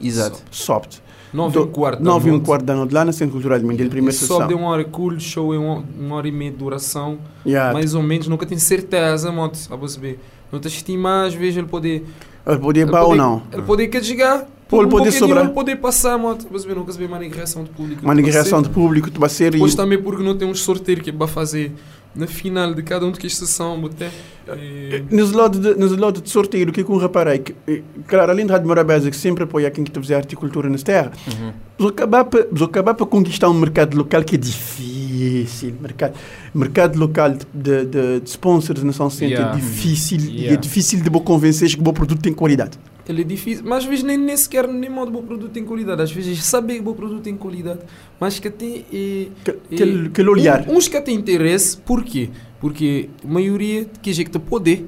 [0.00, 0.40] Exato.
[0.50, 0.98] Soft.
[1.32, 1.98] Nove e um quarto.
[2.02, 4.46] da 9 e um quarto da noite lá na Centro Cultural de Mindelo, primeira sessão.
[4.46, 7.18] de uma hora cool, show é uma, uma hora e meia de duração.
[7.46, 7.72] Yeah.
[7.72, 10.20] Mais ou menos, nunca tenho certeza, moto, a você ver.
[10.50, 12.02] Não te estima, às vezes ele pode.
[12.46, 13.42] Ele podia ele ir para ou não.
[13.52, 14.46] Ele pode quer chegar.
[14.70, 15.44] Ele pode sobrar.
[15.44, 16.46] Ele pode passar, moto.
[16.50, 18.02] Você ver, nunca se vê uma reação de público.
[18.02, 18.68] Uma pode reação ser.
[18.68, 19.48] de público, tu vai ser.
[19.48, 21.72] e- Depois também porque não tem um sorteio que vai fazer
[22.14, 23.80] na final de cada um de que sessão.
[23.80, 24.10] Boté.
[24.56, 27.38] E- Nos lados de, nos lados de sorteio, o que é eu reparei?
[27.38, 30.82] Que, eh, claro, além da Rádio Morabeza, que sempre apoia quem que fazer horticultura nas
[30.82, 31.88] terras, Uhum.
[31.88, 32.24] acabar
[32.64, 35.74] acabar para conquistar um mercado local que é difícil.
[35.80, 36.14] Mercado,
[36.54, 39.56] mercado local de, de, de sponsors na São Centro Yeah.
[39.56, 40.60] é difícil e é Yeah.
[40.60, 42.78] difícil de vou convencer que o produto tem qualidade.
[43.08, 46.02] Ele é difícil, mas às vezes nem, nem sequer nem modo bom produto tem qualidade.
[46.02, 47.80] Às vezes saber que o produto tem qualidade,
[48.20, 48.84] mas que tem.
[48.92, 50.68] eh, Que- aquele olhar.
[50.68, 52.30] Um- uns que têm interesse, por quê?
[52.60, 54.86] Porque a maioria que gente tem poder,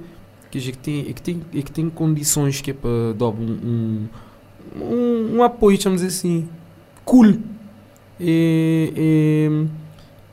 [0.48, 4.08] que gente tem, é que tem, é que tem condições que é para dar um,
[4.80, 6.48] um, um, apoio, vamos dizer assim,
[7.04, 7.34] cool.
[8.20, 8.92] E,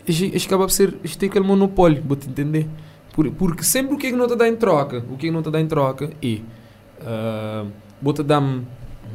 [0.08, 2.68] e, e, e acaba por ser, isto tem aquele monopólio, vou-te entender?
[3.14, 5.30] Por, porque sempre o que é que não te dá em troca, o que é
[5.30, 6.38] que não te dá em troca é,
[7.02, 7.68] uh,
[8.02, 8.42] vou-te dar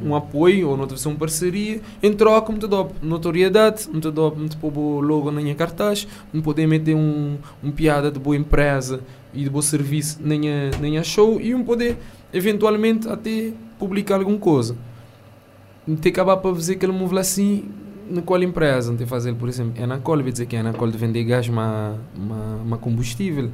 [0.03, 4.11] um apoio ou não te uma parceria, em troca me te dou notoriedade, me te
[4.11, 4.71] dou me te pôr
[5.01, 9.01] logo na minha cartaz, me poder meter um, um piada de boa empresa
[9.33, 11.97] e de bom serviço na minha, show e um poder
[12.31, 14.75] eventualmente até publicar alguma coisa.
[15.85, 17.65] Me ter acabar para dizer que ele assim
[18.09, 20.63] na qual empresa, não tem fazer, por exemplo, é na qual, vai dizer que é
[20.63, 21.47] na qual de vender gás,
[22.63, 23.51] uma combustível.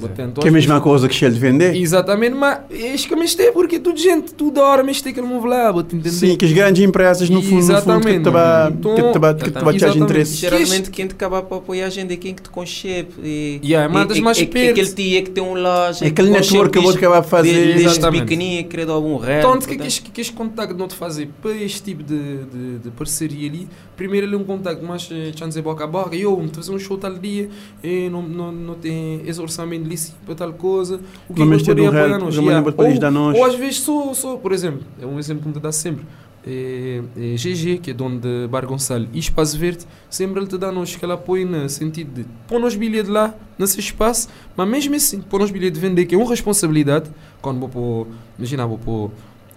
[0.00, 1.74] Portanto, Que é a mesma coisa que ele vender.
[1.76, 2.58] Exatamente, mas
[2.94, 5.70] acho que me tem porque tudo gente, toda hora me tem que ele move lá,
[5.70, 6.10] entender.
[6.10, 8.22] Sim, que as grandes empresas, no fundo, no fundo que Exatamente.
[8.24, 9.98] te vai Então, te vai- que te vai ter exatamente.
[10.02, 10.36] interesse.
[10.36, 13.08] Geralmente quem te acaba para apoiar a gente é quem que te conchebe.
[13.22, 14.70] E, Yeah, mandas e- mais e- perto.
[14.72, 16.04] Aquele tia que tem um loja.
[16.06, 17.52] Aquele que network que eu vou acabar a fazer.
[17.52, 18.22] desde- Exatamente.
[18.22, 19.38] pequenininho, querer dar algum ré.
[19.38, 22.02] Então, o que é que este, que este contacto não te fazer para este tipo
[22.02, 23.68] de, de, de parceria ali?
[23.96, 26.16] Primeiro, ele é um contacto mais eh, eu dizer boca a boca.
[26.16, 27.48] Eu, me fazer um show tal dia,
[27.82, 31.00] e não, não, não tem esse orçamento lícito para tal coisa.
[31.28, 32.34] O que Não do poderia apoiar nós?
[32.98, 33.36] dar nós.
[33.38, 36.04] ou às vezes, sou, sou, por exemplo, é um exemplo que me dá sempre.
[36.46, 40.58] é, é GG, que é dono de Bar Gonçalo e Espaço Verde, sempre ele te
[40.58, 44.94] dá nos aquele apoio no sentido de pôr nos bilhete lá, nesse espaço, mas mesmo
[44.94, 48.06] assim, pôr nos bilhete de vender, que é uma responsabilidade, quando vou pôr,
[48.38, 49.10] imagina, vou pôr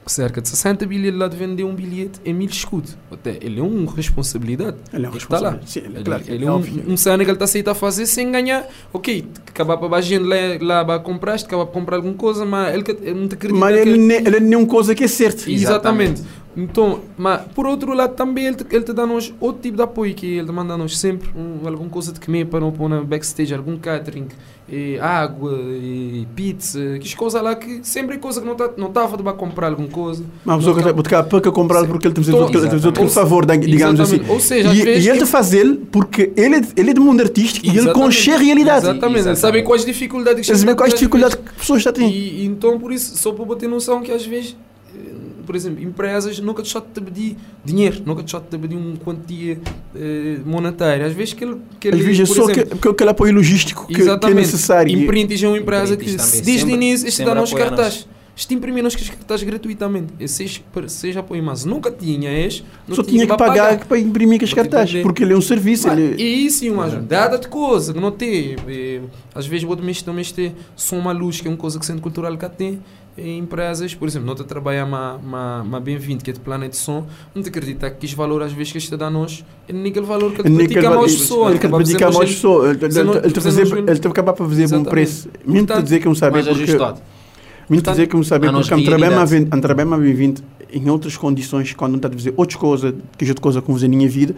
[0.08, 2.98] cerca de 60 bilhetes lá de vender um bilhete em mil escudos.
[3.12, 4.78] Até ele é uma responsabilidade.
[4.94, 5.50] Ele é um Ele está lá.
[5.52, 5.68] responsável.
[5.68, 7.74] Sim, ele, Ele, claro, ele é é um, um cena que ele está a aceitar
[7.76, 8.66] fazer sem ganhar.
[8.94, 12.74] Ok, acabar para a gente lá, lá vai comprar, acabar para comprar alguma coisa, mas
[12.74, 13.90] ele, que- ele não te acredita Mas que...
[13.90, 15.50] ele, ne- ele não é uma coisa que é certa.
[15.50, 16.22] Exatamente.
[16.58, 20.16] Então, mas por outro lado também ele te, ele te dá-nos outro tipo de apoio,
[20.16, 23.54] que ele te manda-nos sempre um, alguma coisa de comer para não pôr na backstage,
[23.54, 24.28] algum catering,
[24.68, 28.88] e água, e pizza, que coisas lá que sempre é coisa que não tá- não
[28.88, 30.24] estava de comprar alguma coisa.
[30.44, 31.88] Mas a pessoa que está a pouco a comprar Sim.
[31.88, 33.14] porque ele te fez Então, outro exatamente.
[33.14, 34.16] favor, digamos assim.
[34.16, 34.34] Exatamente.
[34.34, 37.22] Ou seja, E, e ele te faz ele porque ele, é- ele é de mundo
[37.22, 38.04] artístico e ele Exatamente.
[38.04, 38.86] conche a realidade.
[38.90, 39.28] Exatamente.
[39.28, 42.12] Ele sabe quais dificuldades que gente quais dificuldades que as pessoas têm.
[42.12, 44.58] E, então, por isso, só para bater noção que às vezes,
[44.94, 45.00] eh,
[45.48, 49.58] por exemplo, empresas nunca te te pedir dinheiro, nunca te te pedir uma quantia
[49.96, 51.06] eh, monetária.
[51.06, 53.10] Às vezes que ele, que Às ele vezes é por só exemplo, que, que aquele
[53.10, 54.92] apoio logístico que, que é necessário.
[54.96, 57.66] Imprintis é uma empresa que, desde o sempre- início, este dá-nos apoia
[58.38, 58.42] cartaz.
[58.42, 60.14] Este imprimir-nos cartaz gratuitamente.
[60.20, 62.64] E seja, seja apoio, mas nunca tinha este.
[62.92, 65.02] Só tinha que para pagar para imprimir as Para entender.
[65.04, 65.88] porque ele é um serviço.
[65.88, 68.56] Mas, Ele, e isso é uma ajudada de coisa que não tem.
[68.68, 69.02] Eh,
[69.34, 69.94] Às vezes, vou também
[70.34, 72.80] ter som uma luz, que é uma coisa que o Centro Cultural cá tem.
[73.20, 76.76] Em empresas, por exemplo, nós trabalhar uma, uma, uma bem-vindo, que é de plano de
[76.78, 79.90] som, não te acredita que esse valor, às vezes, que este dá nós, é nem
[79.90, 80.86] aquele valor que ele nem pratica que
[81.22, 81.50] pessoas.
[81.50, 81.60] ele
[82.06, 82.78] a mais gente- pessoas.
[82.78, 84.90] Ele- ele te acabar para fazer um Exatamente.
[84.92, 85.30] preço.
[85.44, 87.02] Mesmo Portanto, dizer que não sabe porque ajustado.
[87.70, 89.16] Muito dizer que não sabe a porque um trabalho
[89.54, 93.26] um trabalho mais bem-vindo em outras condições, quando não está a fazer outras coisas, que
[93.28, 94.36] outra coisa fazer na minha vida,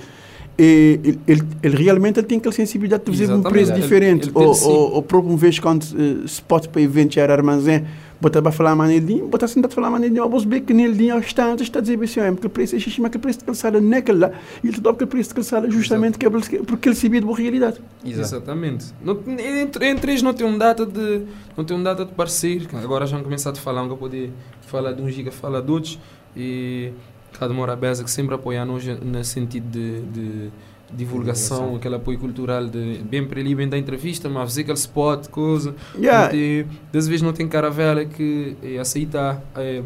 [0.57, 4.27] e ele, ele, ele realmente ele tem aquela sensibilidade de fazer um preço Ele- diferente.
[4.27, 7.85] ele tem ou, ou, ou próprio vez quando uh, spot para evento era armazém,
[8.21, 11.45] botar para falar maneirinho, botar sentado a falar maneirinho, mas ver que nele dia está
[11.45, 13.39] antes está a dizer assim, "Ah, porque o preço é xixi, mas que o preço
[13.39, 14.31] de calçada naquele lá,
[14.63, 17.25] e ele te dá aquele preço de calçada justamente que é porque ele sabia de
[17.25, 17.79] boa realidade.
[18.05, 18.87] Exatamente.
[19.03, 19.17] Não,
[19.61, 21.23] entre, entre eles não tem um data de
[21.55, 22.67] não tem um data de parceiro.
[22.73, 25.99] Agora já vão começar a falar, vão poder falar de um giga, falar de outros.
[26.35, 26.91] E
[27.39, 30.51] cada Morabeza que sempre apoia nós no sentido de, de
[30.93, 31.75] divulgação, Divulgação.
[31.75, 35.75] aquele apoio cultural de bem para ali, bem da entrevista, mas fazer aquele spot, coisa.
[35.97, 36.29] Yeah.
[36.29, 39.81] Tem- das vezes não tem caravela que eh, aceita, eh,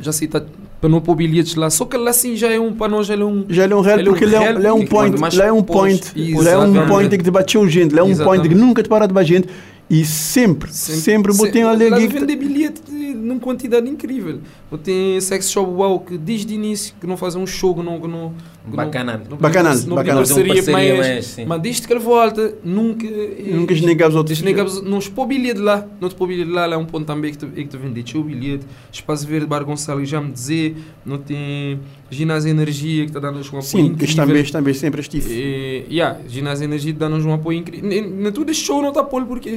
[0.00, 0.46] já aceita
[0.80, 1.68] para não pôr bilhetes lá.
[1.70, 3.44] Só que lá sim já é um, para nós já é um.
[3.48, 5.62] Já é um real é porque ele é, um- é um point, ele é um
[5.62, 8.82] point, ele é um point que te bateu gente, ele é um point que nunca
[8.82, 9.48] te para de bater gente
[9.88, 14.38] e sempre, sempre, botei lá ali que vender bilhete de- numa quantidade incrível.
[14.84, 18.00] Tem sex shop wow que desde o início que não faz um show que não,
[18.00, 18.32] que não
[18.64, 19.22] Bacana.
[19.28, 20.20] não, Bacana, não, não bacana.
[20.20, 21.44] Fazer uma parceria, mas, mais, sim.
[21.46, 24.38] mas desde que ele volta nunca nunca esnega os outros.
[24.38, 27.38] Desnega, não pôr bilhete lá, não pôr bilhete lá, lá é um ponto também que
[27.38, 28.66] te, é que te vende o bilhete.
[28.92, 33.40] Espaço Verde, Bar Gonçalo, já me dizer, não tem ginásio Energia que está dando um
[33.40, 34.04] apoio Sim, incrível.
[34.04, 35.32] este também, também sempre estive.
[35.32, 38.10] E, yeah, ginásio Energia dá-nos um apoio incrível.
[38.10, 39.48] Na tudo este show não está polo porque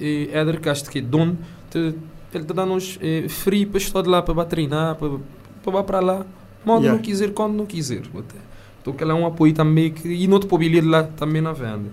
[0.00, 1.36] é, é Éder Castro, que é dono,
[1.74, 1.94] ele
[2.32, 5.18] está dando-nos é, free para estar de lá, para treinar, para,
[5.62, 6.26] para ir para lá.
[6.64, 6.96] Quando Yeah.
[6.96, 8.02] não quiser, quando não quiser.
[8.80, 10.46] Então, que é um apoio também que, e não te
[10.80, 11.90] lá também na venda.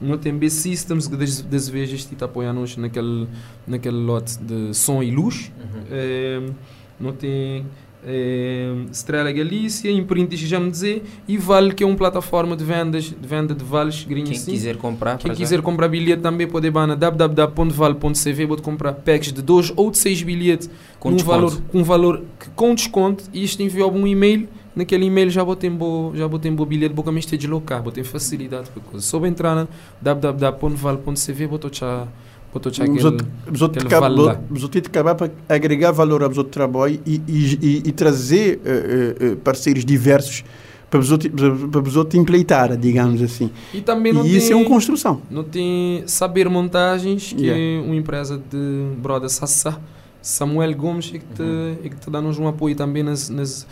[0.00, 3.28] Não tem B-Systems que das, das vezes está apoiando-nos naquele,
[3.66, 5.52] naquele lote de som e luz.
[5.56, 5.82] Uhum.
[5.90, 6.50] Eh,
[6.98, 7.64] não tem
[8.04, 13.04] eh, Estrela Galícia, Imprint já me dizer, e Vale, que é uma plataforma de vendas,
[13.04, 14.52] de venda de vales, grinhos Quem assim.
[14.52, 15.38] quiser comprar, Quem para já.
[15.38, 19.98] quiser comprar bilhete também pode ir na www.vale.cv, pode comprar packs de 2 ou de
[19.98, 24.48] 6 bilhetes com um valor, com valor que, com desconto e isto enviou um e-mail
[24.74, 28.82] naquele e-mail já botei bo, já botei bo bilhete boca me deslocar botei facilidade para
[28.82, 29.68] coisa só entrar na
[30.00, 32.06] www.vale.cv botou já
[34.26, 34.40] lá.
[34.50, 39.14] os outros acabar para agregar valor aos outros trabalhos e, e, e, e trazer eh,
[39.20, 40.44] eh, eh, parceiros diversos
[40.90, 43.50] para os outros, empleitar, digamos assim.
[43.72, 45.22] e também não E isso é tem uma construção.
[45.30, 47.82] não tem Saber Montagens que Yeah.
[47.82, 49.80] é uma empresa de brother Sassa
[50.20, 51.76] Samuel Gomes é que te, Uhum.
[51.82, 53.66] é que te dá-nos um apoio também nas, nas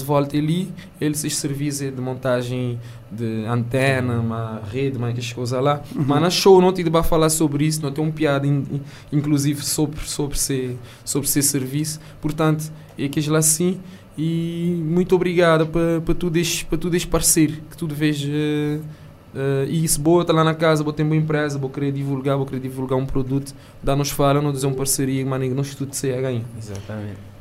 [0.00, 2.78] voltas ali, eles se serviço de montagem
[3.12, 5.82] de antena, uma rede, uma essas coisas lá.
[5.94, 6.04] Uhum.
[6.06, 8.80] Mas na show não te para falar sobre isso, não tem um piada in- in-
[9.12, 12.00] inclusive sobre sobre ser sobre ser serviço.
[12.20, 13.78] Portanto, é que lá sim
[14.16, 18.78] e muito obrigado para para tu este para tu parceiro que tu vês eh,
[19.34, 22.36] eh, e isso boa tá lá na casa, vou ter uma empresa, vou querer divulgar,
[22.36, 26.16] vou querer divulgar um produto, dá-nos fala, não dizer uma parceria, mas nós tudo sei
[26.16, 26.44] a ganhar.
[26.56, 27.33] Exatamente.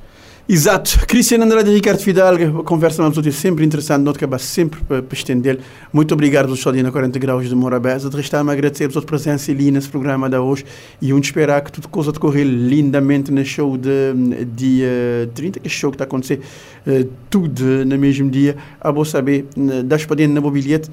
[0.47, 1.07] Exato.
[1.07, 5.17] Cristiano Andrade e Ricardo Fidalgo, conversa uma pessoa sempre interessante, não acaba sempre para, para
[5.17, 5.57] estender.
[5.91, 8.09] Muito obrigado show na 40 graus de Morabeza.
[8.09, 10.65] De restar-me agradecer a sua presença ali nesse programa de hoje
[11.01, 14.13] e um esperar que tudo coisa decorrer lindamente no show de
[14.53, 16.41] dia 30, que é show que está a acontecer
[16.85, 18.57] uh, tudo no mesmo dia.
[18.81, 19.45] A vou saber,
[19.85, 20.91] das para dentro na bilhete.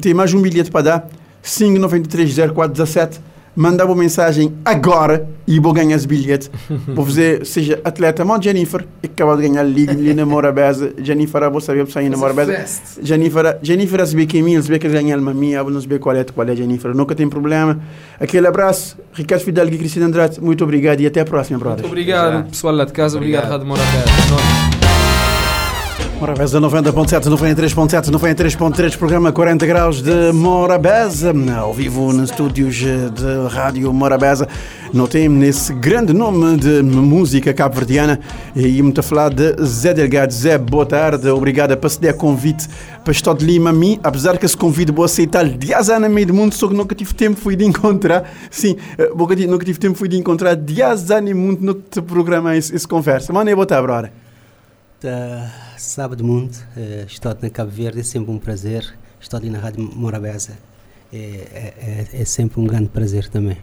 [0.00, 1.10] Tem mais um bilhete para dar,
[1.42, 2.34] 593
[3.56, 6.50] 0417 mandava uma mensagem agora e vou ganhar os bilhetes.
[6.88, 10.92] vou fazer, seja atleta, mão Jennifer, que acaba de ganhar ali, ali na Morabeza.
[11.02, 12.66] Jennifer, vou saber sair na Morabeza.
[13.02, 15.88] Jennifer, Jennifer, se vê que é minha, se vê que ganhar uma minha, não se
[15.88, 16.94] vê qual é, qual é Jennifer.
[16.94, 17.80] Nunca tem problema.
[18.20, 21.82] Aquele abraço, Ricardo Fidel e Cristina Andrade, muito obrigado e até a próxima, brothers.
[21.82, 24.75] Muito obrigado, pessoal lá de casa, obrigado, obrigado Rádio Morabeza.
[26.18, 33.92] Morabeza 90.7, 93.7, 93.3, programa 40 graus de Morabeza, ao vivo nos estúdios de Rádio
[33.92, 34.48] Morabeza.
[34.94, 38.18] Notei nesse grande nome de música cabo-verdiana
[38.54, 40.32] e muito a falar de Zé Delgado.
[40.32, 42.66] Zé, boa tarde, obrigado por ceder convite
[43.04, 46.08] para estar de Lima a mim, apesar que esse convite vou aceitar de anos no
[46.08, 48.74] meio do mundo, só que nunca tive tempo fui de encontrar, sim,
[49.46, 53.34] nunca tive tempo fui de encontrar de anos no mundo no programa esse, esse conversa.
[53.34, 54.12] Mano, boa tarde, brother.
[54.98, 58.96] Tá, sábado mundo, uh, estou na Cabo Verde, é sempre um prazer.
[59.20, 60.52] Estou ali na Rádio Morabeza.
[61.12, 61.74] É, é,
[62.12, 63.56] é, é sempre um grande prazer também.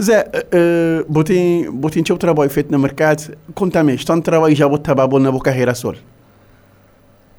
[0.00, 3.36] Zé, uh, botei, botei o trabalho feito no mercado.
[3.54, 5.94] Conta-me, estão no trabalho já botar babo na boa carreira sol?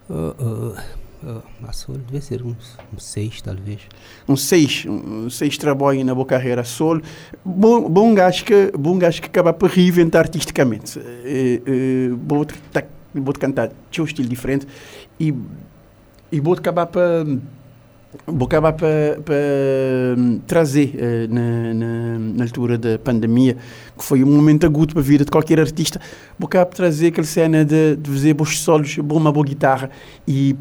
[0.09, 0.75] Uh,
[1.23, 3.81] uh, a sol deve ser uns, uns seis, talvez.
[4.27, 7.01] Uns seis, uns seis trabalhos na boa carreira sol.
[7.43, 10.97] Bom, bom gajo que, bom gajo que acaba por reinventar artisticamente.
[10.97, 12.83] Uh, uh, bom, tá,
[13.13, 14.67] vou cantar teu estilo diferente.
[15.19, 15.33] E,
[16.31, 17.25] e vou acabar para
[18.27, 19.35] vou acabar para, para
[20.45, 23.55] trazer uh, na, na, na, altura da pandemia
[23.97, 25.97] que foi um momento agudo para a vida de qualquer artista
[26.37, 29.89] vou acabar para trazer aquela cena de, de fazer bons solos, uma boa guitarra.
[30.27, 30.57] E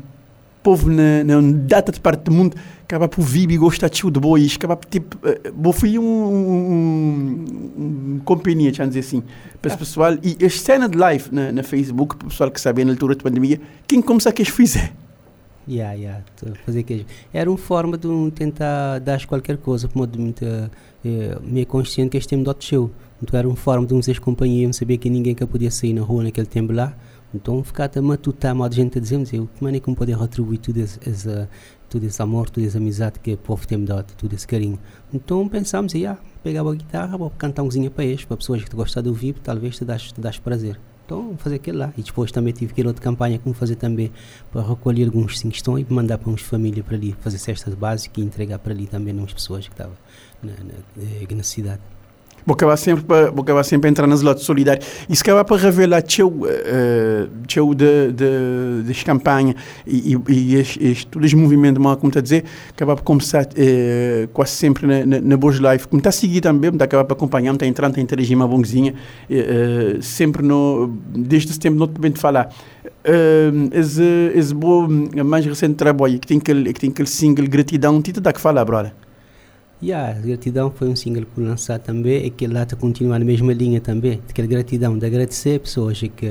[0.63, 2.57] povo na, na data de parte do mundo
[2.91, 7.45] acaba por vir e gostar de boa e acaba por tipo uh, fui um, um,
[7.79, 9.23] um, um companhia, dizer assim
[9.63, 10.15] para esse pessoal.
[10.23, 13.15] E a cena de live na, na Facebook, para o pessoal que sabia na altura
[13.15, 14.93] da pandemia, quem começar que fizer?
[15.69, 16.25] Yeah, yeah,
[16.65, 20.45] fazer que Era uma forma de um tentar dar qualquer coisa, por modo de muito,
[20.45, 22.91] uh, meio consciente que este tempo de show.
[23.23, 26.03] Então era uma forma de uns ex-companhia, não sabia que ninguém que podia sair na
[26.03, 26.97] rua naquele tempo lá.
[27.33, 30.79] Então ficar a matutar, de gente a dizer, eu, como é que poder retribuir tudo
[30.79, 30.99] esse,
[31.91, 34.79] todo esse amor, toda essa amizade que o povo tem me dado, todo esse carinho.
[35.13, 39.03] Então pensámos, yeah, pegava a guitarra, vou cantar umzinha para eles, para pessoas que gostam
[39.03, 40.79] de ouvir, talvez te das, te das prazer.
[41.05, 41.93] Então, vou fazer aquilo lá.
[41.99, 44.13] E depois também tive aquela outra campanha como fazer também
[44.53, 48.25] para recolher alguns singstões e mandar para umas famílias para ali, fazer cestas básicas e
[48.25, 49.97] entregar para ali também umas pessoas que estavam
[50.41, 51.81] na, na, na cidade.
[52.49, 53.05] Acabar sempre
[53.39, 54.87] acabar sempre a entrar nas lotes solidários.
[55.09, 59.55] E se acabar para revelar teu, uh, de, de, de campanha
[59.87, 63.45] e, e, e este, todo este movimento, mal como está a dizer, acabar para começar
[63.45, 65.89] uh, quase sempre na, na, na Boas Live.
[65.89, 68.49] Como está a seguir também, está acabar para acompanhar, está entrando, está a interagir uma
[68.49, 72.53] bonzinha, uh, sempre no, desde esse tempo, não te bem de falar.
[72.85, 74.89] Uh, esse, esse bom,
[75.25, 78.65] mais recente trabalho, que tem aquele, que tem aquele single Gratidão, tu dá que falar,
[78.65, 78.93] brother?
[79.83, 83.53] Yeah, Gratidão foi um single que lançado também e que lá está continuar na mesma
[83.55, 84.21] linha também.
[84.29, 86.31] Aquela gratidão, de agradecer pessoas que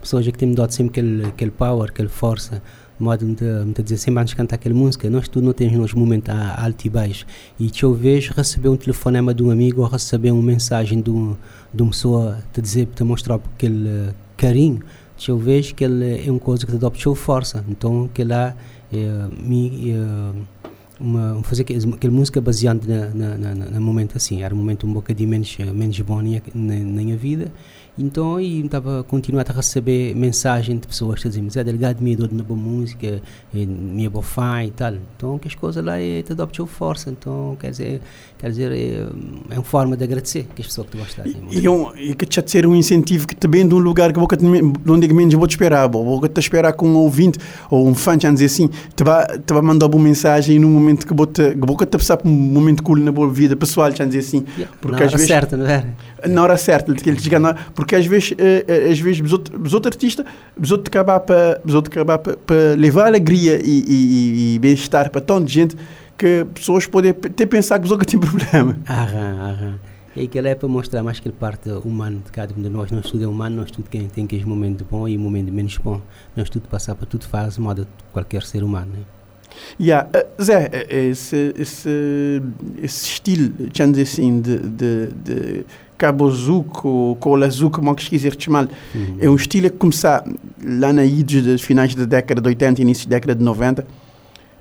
[0.00, 2.62] pessoas que têm dado sempre aquele, aquele power, aquela força,
[2.98, 5.92] modo de, de dizer sempre antes de cantar aquela música, nós tudo não temos nos
[5.92, 7.26] momentos alto e baixo.
[7.58, 11.36] E eu vejo receber um telefonema de um amigo ou receber uma mensagem de, um,
[11.72, 14.80] de uma pessoa te dizer, te mostrar aquele carinho,
[15.28, 17.62] eu vejo que ele é uma coisa que te dá força.
[17.68, 18.56] Então, que lá
[18.90, 19.90] é, me.
[19.90, 20.69] É,
[21.00, 24.92] uma, fazer aquela música baseada na, na, na, na, momento assim, era um momento um
[24.92, 27.50] bocadinho menos, menos bom na, na, na minha vida
[28.02, 32.16] então, e estava a continuar a receber mensagens de pessoas que diziam, Zé Delgado, me
[32.16, 33.20] dou na boa música,
[33.52, 34.94] minha boa fã e tal.
[35.16, 37.10] Então, que as coisas lá é, te adoptam força.
[37.10, 38.00] Então, quer dizer,
[38.38, 39.06] quer dizer é,
[39.50, 41.24] é uma forma de agradecer que as pessoas que gostam.
[41.26, 44.12] E, e, um, e que te ser um incentivo que te vem de um lugar
[44.12, 44.36] que você
[44.88, 47.38] onde menos vou te esperar, vou te esperar com um ouvinte
[47.70, 51.06] ou um fã, já dizer assim, te vai, te vai mandar uma mensagem num momento
[51.06, 54.20] que você te, te passar por um momento cool na boa vida pessoal, já dizer
[54.20, 54.44] assim.
[54.56, 54.76] Yeah.
[54.80, 55.86] Porque na hora vezes, certa, não é?
[56.28, 59.32] Na hora certa, ele chega na, porque às vezes, uh, às vezes, os
[59.74, 60.26] outros artistas,
[60.60, 62.36] os outros acabar para, os outros acabar para,
[62.76, 65.76] levar alegria e, e, e bem-estar para tanta gente
[66.18, 68.76] que pessoas podem até pensar que os outros têm problema.
[68.86, 69.80] Aham, aham.
[70.14, 72.90] E aquilo é para mostrar mais aquela parte humana de cada um de nós.
[72.90, 76.00] Nós tudo é humano, nós tudo quem tem aqueles momentos bom e momentos menos bom.
[76.36, 78.92] Nós tudo passar para tudo faz modo de qualquer ser humano.
[78.92, 79.04] Né?
[79.80, 80.08] Yeah.
[80.08, 82.42] Uh, Zé, esse, esse,
[82.82, 85.66] esse estilo, dizer assim, de, de, de
[86.00, 89.18] Cabo Zuc ou Cola Zuc, como que quiser chamar, uhum.
[89.20, 90.10] é um estilo que começou
[90.64, 93.86] lá na IDES dos finais da década de 80 início da década de 90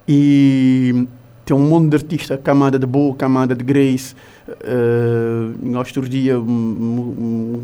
[0.05, 1.07] e
[1.45, 4.13] tem um monte de artistas, camada de Boa, camada de Grace.
[4.49, 6.35] Uh, em outro dia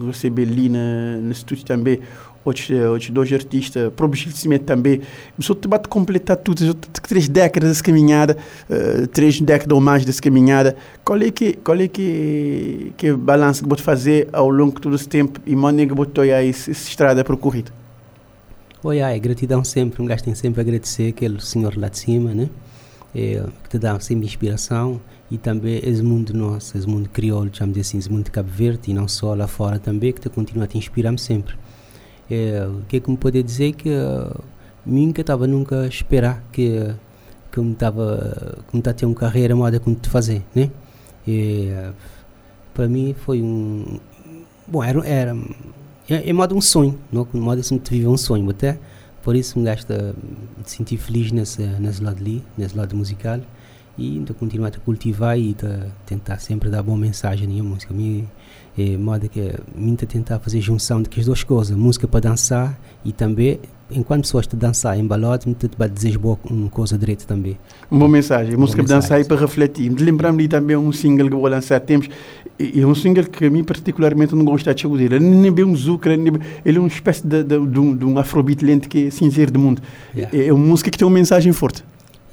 [0.07, 1.99] recebi ali no estúdio também
[2.45, 5.01] outros, outros dois artistas, provavelmente também.
[5.39, 8.37] Só te bate completar tudo, três décadas dessa caminhada,
[8.69, 10.77] uh, três décadas ou mais dessa caminhada.
[11.03, 14.95] Qual é que, qual é que, que balanço que vou fazer ao longo de todo
[14.95, 17.71] esse tempo e maneira que vou essa, essa estrada percorrida?
[18.83, 22.35] Oi, ai, gratidão sempre, um gajo tem sempre a agradecer aquele senhor lá de cima,
[22.35, 22.47] né?
[23.15, 27.79] É, que te dá sempre inspiração e também esse mundo nosso, esse mundo crioulo, chamamos
[27.79, 30.65] assim, esse mundo de Cabo Verde e não só lá fora também, que te continua
[30.65, 31.55] a te inspirar-me sempre.
[32.29, 34.43] É, o que é que me pode dizer que uh,
[34.85, 36.93] nunca estava nunca a esperar que
[37.51, 40.71] que me estava que me tá a ter uma carreira moda como te fazer, né?
[41.27, 41.71] E,
[42.73, 43.99] para mim foi um
[44.67, 45.37] bom era era
[46.09, 48.77] é, é modo um sonho, não modo assim te viver um sonho até
[49.23, 50.15] por isso me gasta
[50.57, 53.39] me sentir feliz nesse nesse lado ali, nesse lado musical
[53.97, 57.93] e ainda continuar a cultivar e a tentar sempre dar boa mensagem na minha música.
[57.93, 58.27] Me,
[58.77, 62.77] é, modo que muito tentar fazer junção de que as duas coisas, música para dançar
[63.03, 63.59] e também
[63.91, 67.57] enquanto pessoas te dançar em balode, muito te dizer boa uma coisa direita também.
[67.89, 69.91] Uma boa mensagem, música para dançar e para refletir.
[69.91, 72.09] Me lembrar-me também um single que vou lançar tempos,
[72.57, 75.13] e é um single que a mim particularmente não gosto de ouvir.
[75.13, 78.17] Ele nem bem um zucra, ele é uma espécie de, de, de, um, de um
[78.17, 79.81] afrobeat lento que é cinzeiro do mundo.
[80.15, 80.35] Yeah.
[80.35, 81.83] É, é uma música que tem uma mensagem forte.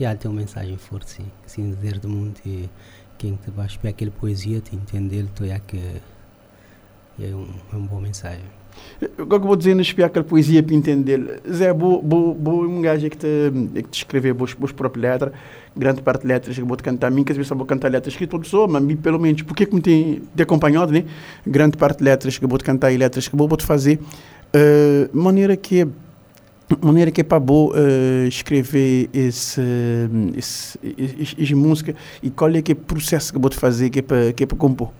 [0.00, 1.24] Yeah, tem uma mensagem forte, sim.
[1.46, 2.68] Cinzeiro do mundo e
[3.18, 5.78] quem te vai espiar aquela poesia, te entender, tu é que
[7.20, 8.44] é, um, é uma boa mensagem.
[9.18, 11.40] O que eu vou dizer, espiar aquela poesia para entender?
[11.50, 12.02] Zé, vou
[12.64, 13.26] um gajo que te,
[13.74, 15.32] que te escrever boas, boas próprias letras,
[15.76, 18.16] grande parte de letras que vou te cantar, mim que às vezes vou cantar letras
[18.16, 21.04] que todo sou, mas pelo menos, porque que me tem, tem acompanhado, né?
[21.46, 23.98] Grande parte de letras que vou te cantar e letras que vou, vou te fazer,
[23.98, 25.86] uh, maneira que
[26.80, 27.72] maneira que é para uh,
[28.26, 29.60] escrever esse,
[30.34, 33.90] esse, esse, esse, música e qual é que é o processo que vou te fazer
[33.90, 34.90] que é para que é para compor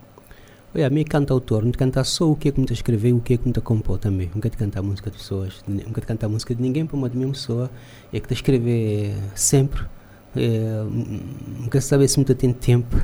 [0.74, 3.12] Olha, a mim canta autor, não cantar só o que é que me escrever e
[3.12, 4.30] o que é que me compor também.
[4.34, 7.16] Nunca te cantar música de pessoas, nunca te cantar música de ninguém, para uma de
[7.16, 7.70] minha pessoa,
[8.12, 9.84] é que te escrever sempre.
[10.34, 10.82] É,
[11.60, 12.96] nunca saber se me tem tempo,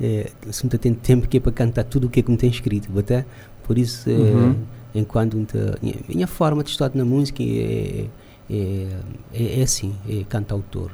[0.00, 2.36] é, se me tem tempo que é para cantar tudo o que é que me
[2.36, 3.24] tem escrito, até
[3.62, 4.56] por isso, é, uhum.
[4.92, 8.06] enquanto a minha forma de estar na música é,
[8.50, 8.88] é,
[9.32, 10.90] é, é assim, é cantautor.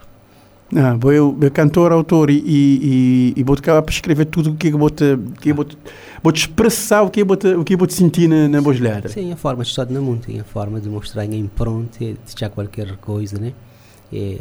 [0.75, 4.55] Ah, vou eu, eu cantor, autor e, e, e, vou acabar para escrever tudo o
[4.55, 5.67] que eu vou te, que eu vou,
[6.23, 8.61] vou expressar o que eu vou te, o que eu vou te sentir na, na
[8.61, 12.17] voz Sim, a forma de estar na mundo, a forma de mostrar em pronto, de
[12.37, 13.53] já qualquer coisa, né?
[14.13, 14.39] É,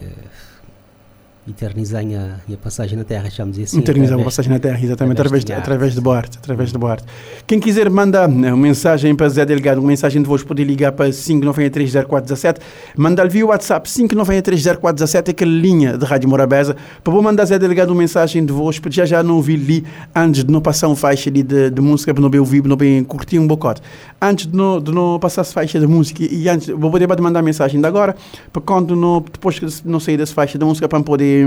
[1.52, 3.80] eternizar a, a passagem na Terra, chamamos assim.
[3.80, 6.38] Eternizar a passagem na Terra, exatamente, através, de, através de Boarte.
[6.38, 7.06] Através de Boarte.
[7.47, 11.10] Quem quiser mandar uma mensagem para Zé Delgado, uma mensagem de voz, pode ligar para
[11.10, 12.58] 5930417,
[12.95, 17.91] mandar via WhatsApp 5930417, é aquela linha de Rádio Morabeza, para vou mandar Zé Delgado
[17.91, 19.86] uma mensagem de voz, porque já já não ouvi ali,
[20.16, 22.70] antes de não passar uma faixa de, de, de música, para não bem ouvir, para
[22.70, 23.82] não bem curtir um bocote.
[24.22, 27.41] Antes de não, de não passar essa faixa de música, e antes, vou poder mandar
[27.41, 28.16] mensagem de agora,
[28.52, 31.38] para quando não, depois que não sair dessa faixa de música, para poder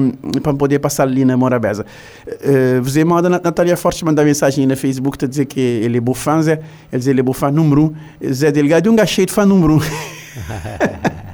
[0.43, 1.85] para poder passar ali na Morabeza.
[2.27, 6.15] Uh, você manda Natália Forte mandar mensagem na Facebook para dizer que ele é bom
[6.15, 6.61] fã, Zé.
[6.93, 8.33] Ele diz ele é bom fã número 1.
[8.33, 9.81] Zé Delgado é um gacheio de fã número 1.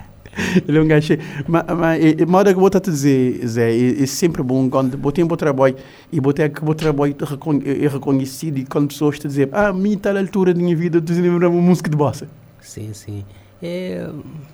[0.68, 1.20] ele é um gacheio.
[1.46, 5.24] Mas, mas moda que eu vou te dizer, Zé, é, é, sempre bom quando botei
[5.24, 5.76] um bom trabalho
[6.12, 7.16] e botei que bom trabalho
[7.64, 10.76] é reconhecido e quando pessoas te dizem, ah, a mim está na altura da minha
[10.76, 12.28] vida, lembra uma música de bossa.
[12.60, 13.24] Sim, sim.
[13.62, 14.08] É,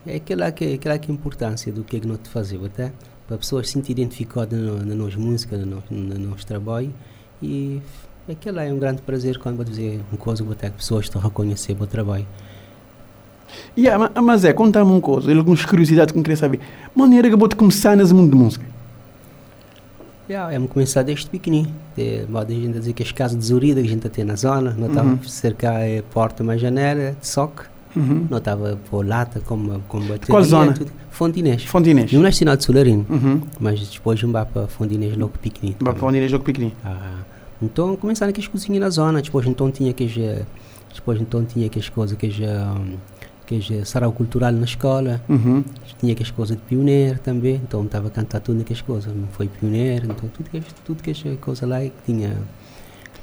[0.06, 2.92] é aquela que, aquela que é a importância do que é que te fazer, até
[3.26, 6.92] para pessoas se sentir identificadas na nossa música, no, no nosso trabalho
[7.42, 7.80] e
[8.28, 11.24] aquilo é um grande prazer quando vou dizer uma coisa, vou ter pessoas estão a
[11.24, 12.26] reconhecer o trabalho.
[13.76, 16.60] Yeah, mas é, conta-me uma coisa, algumas curiosidades que eu queria saber.
[16.94, 18.64] Maneira que vou começar nesse mundo de música?
[20.28, 21.74] Yeah, é começar desde pequenininho.
[21.94, 24.36] De, modo a gente dizer que as casas de Zurida que a gente tem na
[24.36, 25.22] zona, não estava uhum.
[25.24, 27.62] cercar a porta, uma janela, de soque.
[27.96, 28.26] Uhum.
[28.28, 30.26] Não estava por lata, como, como bateria.
[30.28, 30.72] Qual zona?
[30.72, 30.90] Tudo.
[31.10, 31.64] Fondinês.
[31.64, 32.12] Fondinês.
[32.12, 32.22] Não
[32.56, 33.40] de Solarino, uhum.
[33.60, 35.76] mas depois um para Fondinês logo pequenino.
[35.80, 36.44] Vai para Fondinês logo.
[36.84, 37.18] Ah,
[37.62, 40.08] então começaram aquelas cozinhas na zona, depois então tinha que
[40.92, 42.74] depois então tinha aquelas coisas que já
[43.46, 45.62] que já sarau cultural na escola, uhum.
[46.00, 50.06] tinha aquelas coisas de pioneiro também, então estava a cantar tudo aquelas coisas, foi pioneiro,
[50.06, 52.36] então tudo que tudo que coisa lá que tinha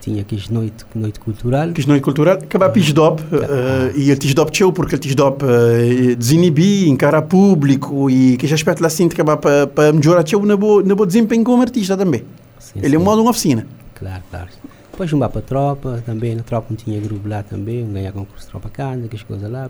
[0.01, 1.71] tinha que noite, noite cultural.
[1.71, 6.89] Que noite cultural, acaba pisdop, uh, e o tisdop teu, porque o tisdop uh, desinibir,
[6.89, 10.95] encarar público, e que já aspecto lá assim, acaba para melhorar teu na boa, na
[10.95, 12.23] boa desempenho como artista também.
[12.59, 13.65] Sim, Ele é um modo de uma oficina.
[13.93, 14.49] Claro, claro.
[14.91, 18.45] Depois um para a tropa, também na tropa não tinha grupo lá também, ganhar concurso
[18.45, 19.69] de tropa canta, aquelas coisas lá,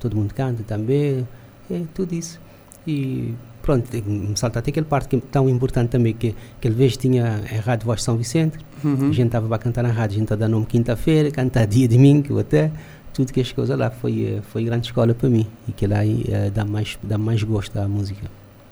[0.00, 1.26] todo mundo canta também,
[1.70, 2.40] é tudo isso.
[2.86, 3.34] E
[3.68, 7.42] pronto, me salta até aquela parte que é tão importante também, que aquele vez tinha
[7.44, 9.10] a Rádio Voz São Vicente, uhum.
[9.10, 11.94] a gente estava a cantar na rádio, a gente estava nome quinta-feira, cantar dia de
[11.94, 12.70] domingo até,
[13.12, 16.50] tudo que as coisas lá foi, foi grande escola para mim, e que lá uh,
[16.50, 18.26] dá, mais, dá mais gosto à música.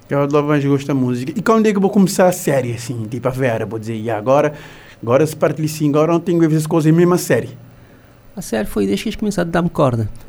[0.08, 1.32] Eu dou mais gosto da música.
[1.36, 3.96] E quando é que eu vou começar a série, assim, tipo a Vera, vou dizer,
[3.96, 4.54] e agora
[5.02, 7.50] Agora, se parte assim, agora não tenho que ver as coisas mesmo a série.
[8.36, 10.10] A série foi desde que eles começaram a dar-me corda.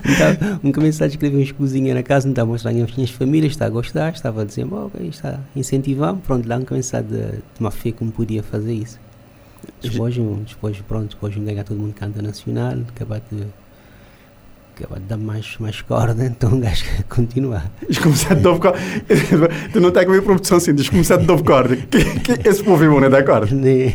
[0.00, 3.10] então, um começar a escrever uns cozinhas na casa, não estava a mostrar às minhas
[3.10, 7.40] famílias, está a gostar, estava a dizer, ok, está incentivando, pronto, lá um começar de,
[7.60, 8.98] uma fé como podia fazer isso.
[9.82, 13.44] Depois, depois pronto, depois um ganhar todo mundo canta nacional, acabar de
[15.08, 17.70] dar mais, mais corda, então o gajo quer continuar.
[17.88, 18.78] Diz começar de novo corda.
[19.72, 21.76] tu não está com a minha produção assim, diz começar de novo corda.
[21.76, 23.48] Que, que esse povo é bom, não dá corda?
[23.58, 23.94] Né?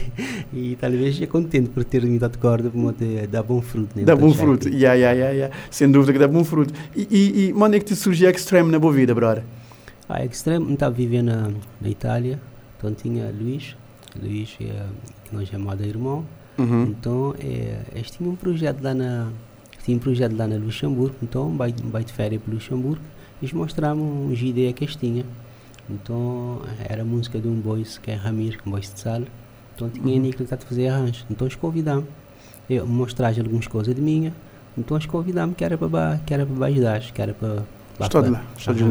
[0.51, 3.97] E talvez é contente por ter me dado corda, porque dá bom fruto.
[3.97, 4.03] Né?
[4.03, 5.55] Dá bom fruto, yeah, yeah, yeah, yeah.
[5.71, 6.73] sem dúvida que dá bom fruto.
[6.95, 9.43] E, e, e onde é que te surgiu Extreme na boa vida, brother?
[10.09, 11.49] Ah, Extreme, estava vivendo na,
[11.81, 12.39] na Itália,
[12.77, 13.75] então tinha Luís,
[14.21, 14.85] Luís é,
[15.25, 16.25] que nós chamamos de irmão,
[16.57, 16.83] uhum.
[16.83, 19.29] então é, eles tinham um projeto lá na
[19.83, 23.01] tinha um projeto lá na Luxemburgo, então baita, um de férias para Luxemburgo,
[23.41, 25.25] eles mostraram as ideias que eles tinham.
[25.89, 29.25] Então era música de um boys que é Ramir, um boys de sala.
[29.75, 30.31] Então tinha uhum.
[30.31, 31.25] que a fazer arranjo.
[31.29, 32.07] Então eles convidaram
[32.69, 34.33] eu mostrar algumas coisas de minha.
[34.77, 37.63] Então eles convidaram que era para que era para ajudar, que era para
[37.99, 38.83] Estou de lá, estou de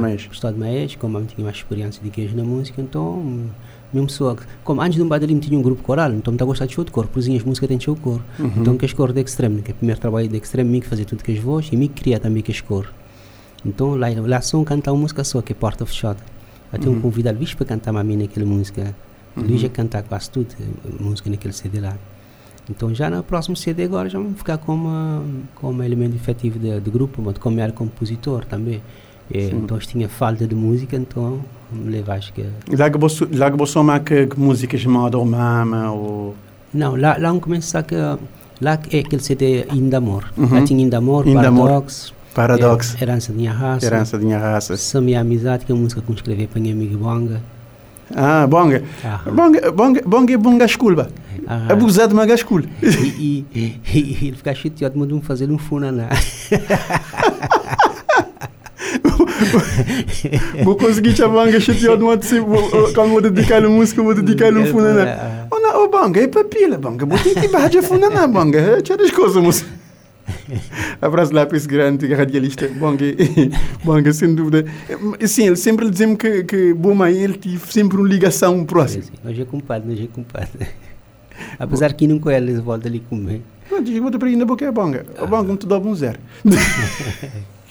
[0.52, 3.50] de mês, como eu tinha mais experiência de queijo na música, então
[3.92, 6.66] mesmo pessoa como antes de um badalim tinha um grupo coral, então me a gostar
[6.66, 8.20] de show de cor, as músicas tem show de cor.
[8.38, 8.52] Uhum.
[8.56, 10.86] Então que as cor de extremo, que é o primeiro trabalho de extremo, me que
[10.86, 12.92] fazia tudo que as vozes e me criar também que as cor.
[13.64, 16.20] Então lá, lá só cantar uma música só, que é Porta Fechada.
[16.72, 16.96] Até uhum.
[16.96, 18.94] um convidado Luís para cantar a mim naquela música.
[19.36, 19.44] Uhum.
[19.44, 20.48] Luís ia cantar quase tudo,
[20.84, 21.96] a música naquele CD lá.
[22.70, 25.24] Então já no próximo CD agora já vamos ficar como,
[25.54, 28.80] como elemento efetivo do grupo, mas como era compositor também.
[29.32, 31.44] É, então tinha falta de música, então
[32.08, 32.44] acho que...
[32.76, 36.34] Lá que você, lá que você que, que música chamada ou mama ou...
[36.72, 37.94] Não, lá, lá um começa que...
[38.60, 40.24] Lá é aquele CD Indamor.
[40.36, 40.54] Uhum.
[40.54, 41.66] Lá tinha Indamor, Indamor.
[41.68, 42.12] Paradox...
[42.34, 42.96] Paradox.
[42.98, 43.86] É, herança da minha raça.
[43.86, 44.76] Herança da minha raça.
[44.76, 47.42] São minha amizade, que é uma música que eu escrevi para minha amiga Bonga.
[48.14, 48.82] Ah, Bonga.
[49.30, 51.08] Bonga, Bonga, Bonga é Bonga Esculba.
[51.68, 52.64] Abusado de uma gascula.
[52.82, 56.08] E, e, e, ele fica chateado, mandou-me fazer um funaná.
[60.64, 62.18] vou conseguir chamar a chateado de uma
[62.94, 65.46] quando vou dedicar a música, vou dedicar um funaná.
[65.50, 67.06] Não, oh, banga, é papila, banga.
[67.06, 68.82] Vou ter que barrar de funaná, banga.
[68.82, 69.64] Tira as coisas, moça.
[71.00, 73.04] Abraço lá para esse grande radialista, Banga,
[73.84, 74.64] Banga, sem dúvida.
[75.26, 79.04] Sim, ele sempre dizia-me que, que Boma ele tive sempre uma ligação próxima.
[79.24, 80.68] Hoje é compadre, hoje é compadre.
[81.58, 83.42] Apesar que nunca ele volta ali comer.
[83.70, 85.06] Não, diz que vou ir na boca é Banga.
[85.20, 86.18] O Banga não te dá um zero.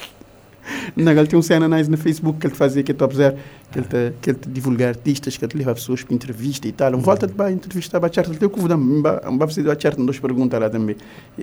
[0.95, 3.37] Não, ele tem um cena nice no Facebook que ele fazia, que é top zero,
[3.71, 6.71] que ele, te, que ele te divulga artistas, que ele leva pessoas para entrevista e
[6.71, 6.95] tal.
[6.95, 10.03] Um volta de para entrevistar para ele tem o que um vai fazer a certo,
[10.03, 10.95] duas perguntas lá também.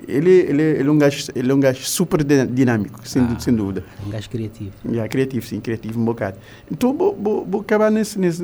[0.07, 3.53] Ele, ele, ele, é um gajo, ele é um gajo super dinâmico, sem, ah, sem
[3.53, 3.83] dúvida.
[4.05, 4.71] Um gajo criativo.
[4.85, 6.37] Yeah, criativo, sim, criativo um bocado.
[6.71, 8.43] Então, vou, vou, vou acabar nesse, nesse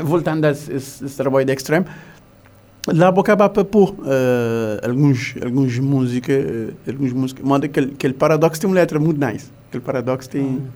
[0.00, 1.86] voltando a esse, esse trabalho de Extreme,
[2.86, 8.14] lá vou acabar para pôr uh, alguns, alguns música, uh, alguns música, manda aquele, aquele
[8.14, 9.50] paradoxo tem uma letra muito nice.
[9.68, 10.62] Aquele paradoxo tem.
[10.66, 10.70] Ah.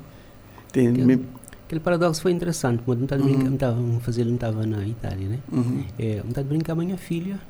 [0.72, 1.24] tem aquele,
[1.66, 3.28] aquele, paradoxo foi interessante, porque metade uhum.
[3.28, 5.38] brincar, estava a fazer, não estava na Itália, né?
[5.50, 5.84] Uhum.
[5.98, 7.40] É, metade brincar a minha filha,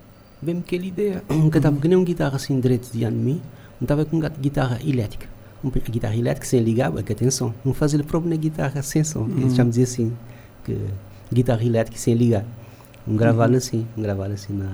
[0.43, 3.43] vem-me aquela ideia, que estava que nem uma guitarra assim direito diante de mim,
[3.81, 5.27] não estava com guitarra elétrica.
[5.63, 9.21] Uma guitarra elétrica sem ligar, que atenção, não fazer próprio na guitarra sem som.
[9.21, 9.39] Uhum.
[9.39, 10.13] Eles chamam assim,
[10.65, 10.79] que
[11.33, 12.45] guitarra elétrica sem ligar.
[13.07, 13.59] Um gravado uhum.
[13.59, 14.71] assim, um gravado assim na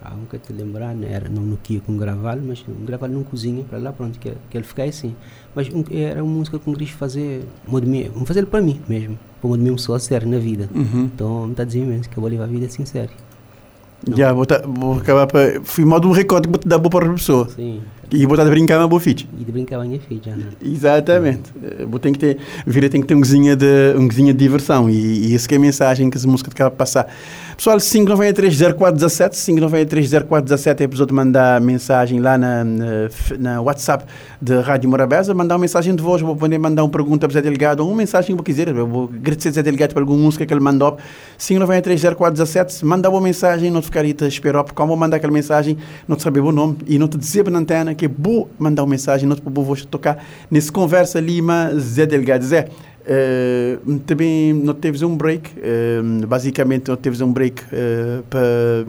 [0.00, 1.08] ah, nunca te lembrar, né?
[1.10, 4.32] era não no Kia com gravalo, mas um gravalo num cozinha para lá, pronto, que,
[4.48, 5.14] que ele fica assim.
[5.54, 9.48] Mas um, era uma música que eu queria fazer, vamos fazer para mim mesmo, para
[9.48, 10.68] uma pessoa séria na vida.
[10.72, 11.10] Uhum.
[11.12, 13.10] Então, me está dizendo mesmo que eu vou levar a vida assim sério.
[14.16, 15.60] Já, vou, tá, vou acabar para.
[15.64, 17.48] Fui modo um recorde que vou te dar boa para a pessoa.
[17.48, 17.82] Sim.
[18.10, 19.28] E botar de brincar uma boa fit.
[19.38, 20.46] E de brincar a minha filha, né?
[20.64, 21.52] Exatamente.
[21.62, 24.32] Eh, Vou tem que ter, a vida tem que ter um cozinha de, um cozinha
[24.32, 27.06] de diversão e, e isso que é a mensagem que essa música acaba de passar.
[27.56, 32.86] Pessoal, 5930417, 5930417 é a pessoa de mandar mensagem lá na, na,
[33.36, 34.04] na WhatsApp
[34.40, 37.34] da Rádio Morabeza, mandar uma mensagem de voz, vou poder mandar uma pergunta para o
[37.34, 40.00] Zé Delegado, ou uma mensagem que vou quiser, eu vou agradecer ao Zé Delegado por
[40.00, 40.98] alguma música que ele mandou.
[41.36, 45.32] 5930417, manda uma mensagem, não te ficar aí te esperar, porque como vou mandar aquela
[45.32, 48.48] mensagem, não te saber o nome e não te dizer na antena que é bom
[48.58, 52.42] mandar uma mensagem, te vou tocar nesse conversa Lima Zé Delegado.
[52.42, 52.68] Zé,
[53.04, 58.86] eh, também não teve um break, eh, basicamente não teve um break eh, para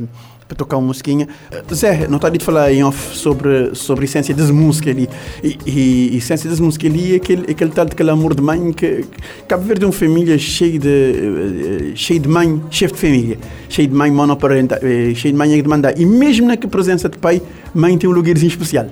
[0.49, 1.27] para tocar uma musiquinha.
[1.71, 5.07] Zé, não está de falar em off sobre, sobre a essência das músicas ali.
[5.43, 8.73] E, e a essência das músicas ali é aquele, aquele tal daquele amor de mãe
[8.73, 12.99] que, que Cabo Verde é uma família cheia de, eh, cheia de mãe, chefe de
[12.99, 13.37] família,
[13.69, 15.99] cheia de mãe monoparental, eh, cheia de mãe a demandar.
[15.99, 18.87] E mesmo na presença de pai, mãe tem um lugarzinho especial.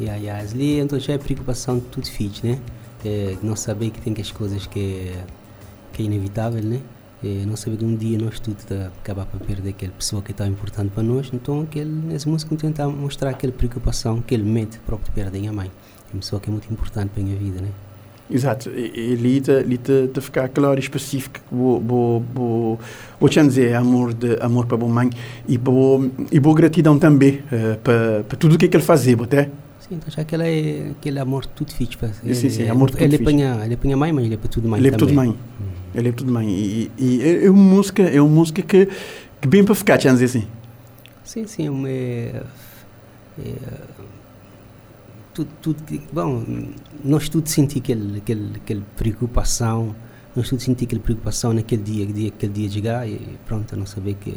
[0.00, 0.48] Yeah, yeah.
[0.48, 2.58] Ali então já é preocupação de tudo filho, né?
[3.04, 5.24] É, não saber que tem que as coisas que é,
[5.92, 6.78] que é inevitável, né?
[7.24, 10.32] É, não saber que um dia nós tudo tá, acabar para perder aquela pessoa que
[10.32, 14.42] é tão importante para nós, então aquele, nessa música tentar mostrar aquela preocupação que ele
[14.44, 15.68] mente próprio de perder a mãe.
[16.10, 17.68] É uma pessoa que é muito importante para a minha vida, né?
[18.30, 19.40] Exato, e e ali
[19.78, 21.80] te, te ficar claro e específico que vou,
[23.18, 25.08] vou te dizer amor, de, amor para a mãe
[25.48, 28.84] e boa, e boa gratidão também eh, para, para tudo o que é que ele
[28.84, 29.44] fazia, até.
[29.80, 31.96] Sim, então já aquele, é, aquele amor tudo fixe.
[31.98, 33.22] para- Sim, sim, ele, amor tudo ele fixe.
[33.30, 35.28] apanha, ele apanha mãe, mas ele é para tudo mãe Ele é tudo também.
[35.28, 35.38] mãe.
[35.94, 36.48] Ele é tudo mãe.
[36.48, 38.88] E, e é é uma música, é uma música que,
[39.40, 40.46] que bem para ficar, te dizer assim.
[41.22, 42.42] Sim, sim, uma, é,
[43.38, 43.54] é,
[45.32, 46.44] tudo, tudo, bom,
[47.02, 49.94] nós tudo senti aquele, aquele, aquele preocupação,
[50.36, 53.86] nós tudo senti aquela preocupação naquele dia, dia, aquele dia de chegar e pronto, não
[53.86, 54.34] saber que,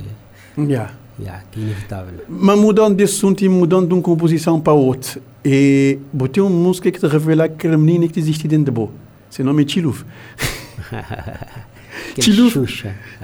[0.58, 0.92] Yeah.
[1.20, 2.14] yeah, que é inevitável.
[2.28, 6.92] Mas mudando de assunto e mudando de uma composição para outra, e botei uma música
[6.92, 8.90] que te revela aquela menina que existe dentro de boa.
[9.30, 10.04] Seu nome é Chiluf.
[10.92, 11.66] Ah,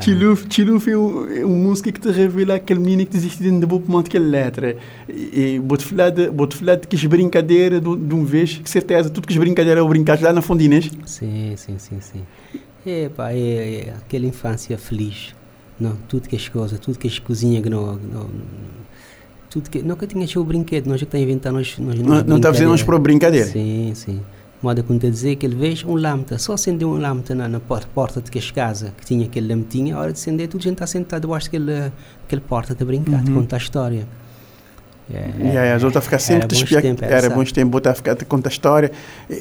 [0.02, 3.60] Chiluf, Chiluf é, um- é uma música que te revela aquele menino que existe dentro
[3.62, 4.78] de boa por monte aquela letra.
[5.08, 8.70] E, e vou-te falar de, vou-te falar de que as brincadeiras de, um vez, que
[8.70, 10.90] certeza, tudo que as brincadeiras eu brincaste lá na Fondinês.
[11.06, 12.22] Sim, sim, sim, sim.
[12.86, 15.34] É, pá, é, é aquela infância feliz.
[15.80, 18.30] Não, tudo que as coisas, tudo que as cozinhas que não, não,
[19.50, 22.24] tudo que nunca tinha o brinquedo, nós já que está a inventar nós, nós Não,
[22.24, 23.48] não está fazer nós para brincadeira.
[23.48, 24.22] Sim, sim.
[24.64, 27.60] Moda como te dizer que ele vejo um lâmpada, só acendeu um lâmpada na, na
[27.60, 30.62] porta, porta de que as casas que tinha aquele lâmpadinha, a hora de acender, tudo
[30.62, 31.92] a gente está sentado debaixo daquele,
[32.22, 33.24] daquele porta a brincar, Uhum.
[33.26, 34.08] te contar a história.
[35.14, 37.36] É, E aí, as outras ficar sempre era bons tempos, Era sabe?
[37.36, 38.92] bons tempos, botar a ficar te contar a história.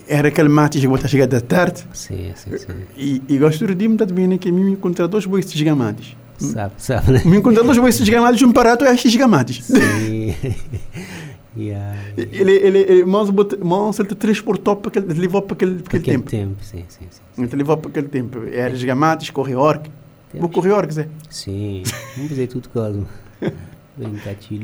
[0.08, 1.84] Era aquele mate que botar chegar da tarde.
[1.92, 2.66] Sim, sim, sim.
[2.96, 6.16] E, e gosto de me bem né, que me encontrar dois bois gigamados.
[6.36, 7.22] Sabe, sabe, né?
[7.24, 9.62] Me encontrar dois bois gigamados, um parato é gigamados.
[9.64, 10.34] Sim.
[11.56, 11.98] yeah.
[12.16, 13.28] Ele, ele, ele, mas
[13.62, 16.30] mas ele te transportou para aquele, levou para aquele, para aquele Aquele tempo.
[16.30, 17.20] tempo, sim, sim, sim.
[17.38, 18.38] Ele te levou para aquele tempo.
[18.50, 19.88] Era gigamados, corre orc.
[19.88, 21.08] Vou Temos- correr orc, Zé.
[21.30, 21.82] Sim,
[22.16, 23.04] vamos fazer tudo coisa.
[23.96, 24.56] Brincar de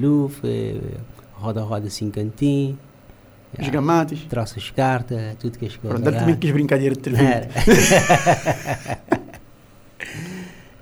[1.34, 2.78] roda-roda assim cantinho,
[3.52, 4.20] yeah, Gigamados.
[4.28, 6.00] troça as cartas, tudo que as coisas.
[6.00, 7.30] Pronto, também quis brincadeira de televisão.
[7.30, 7.48] Era.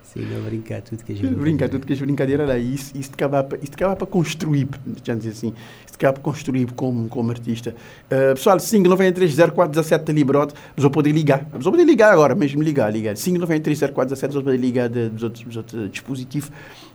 [0.02, 2.56] Sim, não brincar tudo que a gente Brinca, tudo que as brincadeiras lá.
[2.56, 5.52] Isso, isso acaba para construir, eu dizer assim.
[5.96, 7.74] Acaba para construir como, como artista.
[8.06, 11.46] Uh, pessoal, 5930417 Librote, você pode ligar.
[11.54, 13.14] Você pode ligar agora, mesmo ligar, ligar.
[13.14, 16.50] 5930417, você pode ligar de- dos outros, outros dispositivos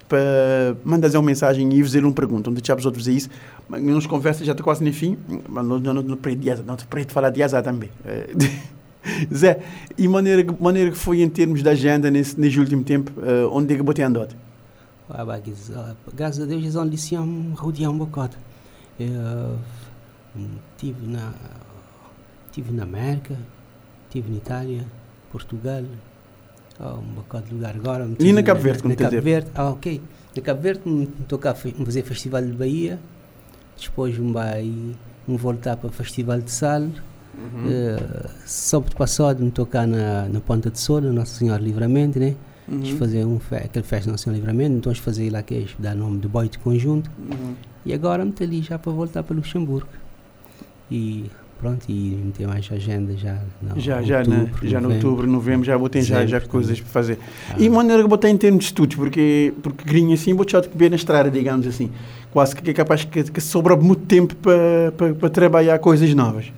[0.08, 2.49] para mandar uma mensagem e fazer uma pergunta.
[2.49, 3.30] Onde já vos fazer isso.
[3.68, 5.18] Mas Nos conversas já está quase no fim,
[5.49, 6.18] mas não, não, não, não
[6.66, 7.89] não preto falar de asa também.
[8.06, 8.72] Uh,
[9.34, 9.60] Zé,
[9.97, 13.74] e maneira, maneira que foi em termos de agenda nesse, nesse último tempo, uh, onde
[13.74, 14.36] é que botei andado?
[16.14, 17.16] Graças a Deus, eles onde se
[17.56, 18.36] rodear um bocado.
[19.08, 19.58] Eu
[20.36, 20.47] hum,
[20.78, 21.34] tive na,
[22.52, 23.36] tive na América,
[24.10, 24.86] tive na Itália,
[25.32, 25.84] Portugal,
[26.80, 28.10] ah, um bocado de lugar agora.
[28.20, 29.22] E na Cabo Verde, como na Cabo dizer?
[29.22, 30.02] Verde, ah, ok.
[30.36, 32.99] Na Cabo Verde, tocar fe- me fazer Festival de Bahia,
[33.80, 34.64] depois me vai
[35.28, 36.82] me voltar para o Festival de Sal.
[37.34, 37.66] Uhum.
[37.66, 42.36] Uh, sábado passado me tocar na, na Ponta de Sol, Nossa Senhora Livramento, né?
[42.68, 42.97] Uhum.
[42.97, 46.20] Fazer um fe aquele festa Nossa Senhora Livramento, então fazer lá que é dar nome
[46.20, 47.10] de boy de conjunto.
[47.18, 47.56] Uhum.
[47.86, 49.88] E agora me ali já para voltar para Luxemburgo.
[50.90, 51.26] E
[51.60, 53.40] pronto, e me tem mais agenda já.
[53.62, 54.42] No Já, já, né?
[54.42, 55.08] outubro, já no novembro.
[55.10, 56.84] outubro, novembro, já botei já, já coisas também.
[56.84, 57.20] para fazer.
[57.50, 60.56] Ah, E maneira que botei em termos de estudos, porque, porque grinha assim, vou te
[60.76, 61.90] ver na estrada, digamos assim.
[62.32, 66.52] Quase que é capaz que, que sobra muito tempo para, para, para trabalhar coisas novas.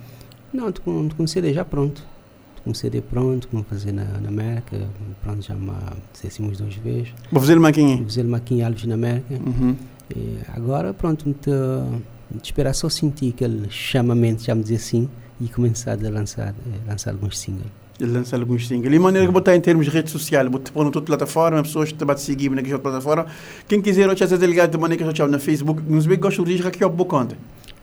[0.52, 2.02] Não, estou com, com CD já pronto.
[2.50, 4.76] Estou com o CD pronto, como fazer na, na América.
[5.22, 5.70] Pronto, já me
[6.12, 7.08] acessamos duas vezes.
[7.30, 7.96] Vou fazer aqui.
[7.96, 9.34] Vou fazer em Alves na América.
[9.34, 9.74] Uhum.
[10.14, 12.00] E agora, pronto, tô-
[12.42, 15.08] esperar só sentir aquele chamamento, já me dizer assim,
[15.40, 17.66] e começar a lançar, eh, lançar alguns singles.
[18.00, 18.92] Ele lança alguns singles.
[18.92, 21.94] E maneira que botar em termos de rede social, botar em toda plataforma, pessoas que
[22.14, 23.26] te seguir naquela plataforma.
[23.68, 26.50] Quem quiser, eu já ligado de maneira que eu na Facebook, nos que gosto de
[26.88, 27.36] boa conta.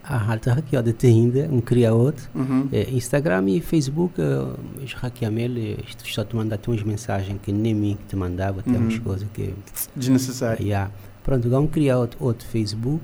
[0.04, 0.18] Ah,
[0.54, 2.28] aqui, ó, de ainda, um cria outro.
[2.36, 2.68] Uhum.
[2.74, 4.20] É, Instagram e Facebook,
[4.94, 9.00] hackeei ele, estou te mandar umas mensagens que nem mim te mandava, tem umas Uhum.
[9.02, 9.54] coisas que.
[9.96, 10.62] Desnecessário.
[10.66, 10.92] Yeah.
[11.24, 13.04] Pronto, vamos criar outro, outro Facebook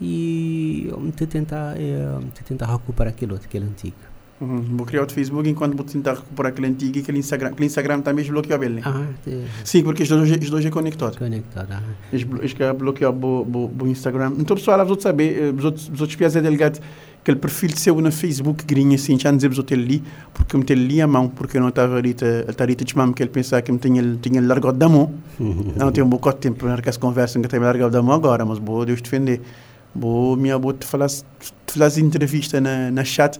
[0.00, 3.96] e vamos tentar, é, tentar recuperar aquele outro, aquele antigo.
[4.40, 4.62] Uhum.
[4.78, 7.48] Vou criar outro Facebook enquanto vou tentar recuperar aquele antigo e aquele Instagram.
[7.48, 8.80] Aquele Instagram também bloqueou ele.
[8.82, 11.18] Ah, te, Sim, porque os dois, os dois é conectado.
[11.18, 11.70] conectado.
[11.72, 11.82] Ah.
[12.10, 14.32] Eles eles querem bloquear o Instagram.
[14.38, 16.80] Então, pessoal, vos outros saber, eh, os outros, os outros piazes é delegado
[17.20, 20.02] aquele perfil seu no Facebook, grinha assim, já não dizer os outros ali,
[20.32, 23.22] porque eu ali a mão, porque eu não estava ali, está ali de mão, que
[23.22, 25.12] ele pensava que me tinha, tinha largado da mão.
[25.76, 28.44] Não tenho um bocado de tempo para essa conversa que tenho largado da mão agora,
[28.44, 29.40] mas vou Deus defender.
[29.94, 33.38] Vou minha vou te falar, te fazer entrevista na, na chat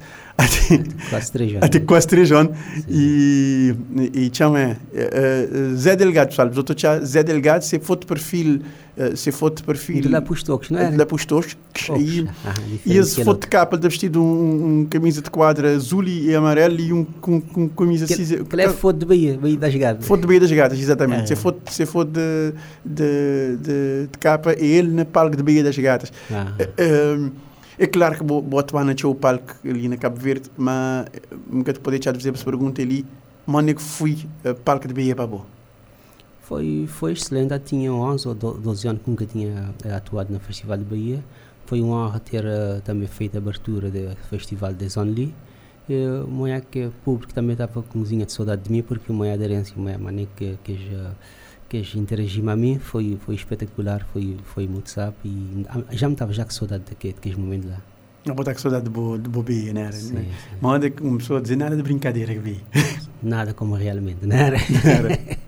[1.10, 1.62] Quase três anos.
[1.64, 2.56] até quase três anos.
[2.88, 3.74] E,
[4.14, 6.50] e chama é, é, Zé Delgado, pessoal.
[6.76, 8.60] Já Zé Delgado, se for de perfil,
[8.96, 10.00] eh, se for de perfil.
[10.00, 10.90] De lá para os toques, não é?
[10.90, 11.56] de lá para os toques.
[11.86, 12.02] Toques.
[12.02, 15.74] E, Ah, e que foto de capa, ele está vestido um, um camisa de quadra
[15.74, 18.44] azul e amarelo e um com, com camisa Que, cinza.
[18.44, 20.06] que é foto de Bahia, Bahia das Gadas.
[20.06, 21.22] Foto de Bahia das Gatas, exatamente.
[21.24, 21.26] É.
[21.26, 22.52] Se for, se for de,
[22.84, 26.12] de, de, de capa, é ele na palco de Bahia das Gatas.
[26.30, 27.16] Ah, É,
[27.84, 31.22] é claro que vou vou atuar na o palco ali na Cabo Verde, mas eh,
[31.50, 33.04] nunca te poder fazer essa pergunta ali.
[33.46, 34.14] Mano, é que fui
[34.44, 35.46] uh, palco de Bahia boa.
[36.42, 40.32] foi, foi excelente, já tinha 11 ou do- 12 anos que nunca tinha eh, atuado
[40.32, 41.24] no Festival de Bahia.
[41.66, 45.34] Foi uma honra ter eh, também feito a abertura do Festival de Only.
[45.88, 46.24] Uh,
[46.70, 49.98] que o público também estava com cozinha de saudade de mim, porque moia aderência, moia
[49.98, 51.10] maneira que, que, já,
[51.70, 56.14] que já interagiu a mim foi, foi espetacular, foi, foi muito sábio e já me
[56.14, 57.80] estava já com saudade daquele, momentos lá.
[58.26, 58.90] Não vou estar com saudade de
[59.30, 59.92] Bahia, né?
[59.92, 60.22] Sim, né?
[60.24, 60.56] sim.
[60.60, 62.60] Mas que uma pessoa dizer nada de brincadeira que vi.
[63.22, 64.56] Nada como realmente, não era?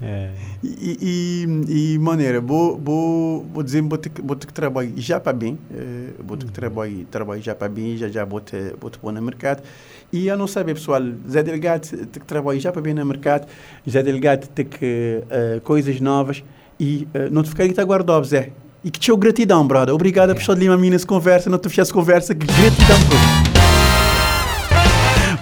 [0.00, 0.32] É.
[0.64, 4.90] E, e, e maneira, vou, vou, vou dizer, vou ter, que- vou ter que trabalhar
[4.96, 8.40] já para bem, eh, vou ter que trabalhar, trabalhar já para bem, já já vou
[8.40, 9.62] te, vou te pôr no mercado.
[10.12, 13.46] E eu não saber, pessoal, Zé Delegado tem que trabalhar já para bem no mercado,
[13.88, 16.44] Zé Delegado tem que eh, coisas novas
[16.78, 18.50] e eh, não te ficar aí guardado, Zé.
[18.84, 19.94] E que te gratidão, brother.
[19.94, 20.34] Obrigado a É.
[20.34, 23.51] pessoa de Lima Minas conversa, não te fizesse conversa, que gratidão, bro.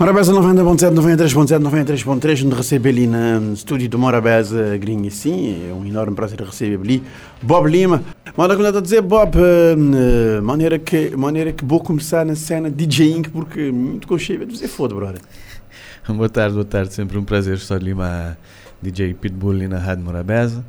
[0.00, 5.84] Morabeza 90.7, 93.7, 93.3, onde recebe ali no estúdio do Morabeza Grinha, sim, é um
[5.84, 7.02] enorme prazer receber ali
[7.42, 8.02] Bob Lima.
[8.34, 13.24] Como eu a dizer, Bob, eh, maneira que, maneira que vou começar na cena DJing,
[13.24, 15.20] porque muito conchego, dizer foda, brother.
[16.08, 16.94] Boa tarde, boa tarde.
[16.94, 17.94] Sempre um prazer estar ali
[18.80, 20.64] DJ Pitbull ali na Rádio Morabeza.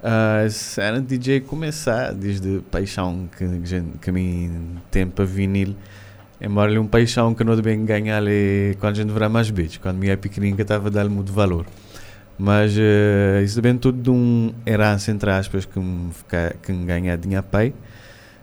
[0.00, 4.48] A cena de DJ começar desde paixão que, que, que me
[4.88, 5.74] tem para vinil.
[6.40, 9.78] Embora ele um paixão que não bem ganhar ali quando a gente verá mais beats.
[9.78, 11.66] Quando me pequenininho que estava a dar muito valor.
[12.38, 16.84] Mas eh, isso vem tudo de um herança, entre aspas, que me, fica, que me
[16.84, 17.74] ganha dinheiro pai.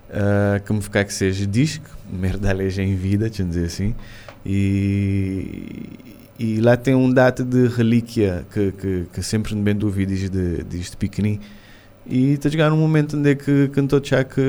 [0.10, 3.96] eh, que me ficar que seja disco, merda já em vida, deixa dizer assim.
[4.46, 6.00] E,
[6.38, 10.64] e lá tem um data de relíquia que, que, que sempre me bem dúvida desde,
[10.64, 11.40] desde pequenino.
[12.08, 14.42] E está a chegar um momento onde é que cantou já que